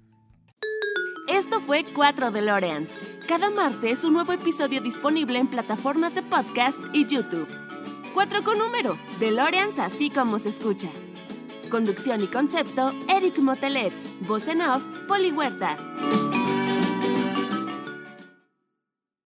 [1.68, 2.90] Fue 4 DeLoreans.
[3.28, 7.46] Cada martes un nuevo episodio disponible en plataformas de podcast y YouTube.
[8.14, 10.88] 4 con número, DeLoreans así como se escucha.
[11.70, 13.92] Conducción y concepto, Eric Motelet.
[14.22, 15.78] Voz en off, Poli Huerta.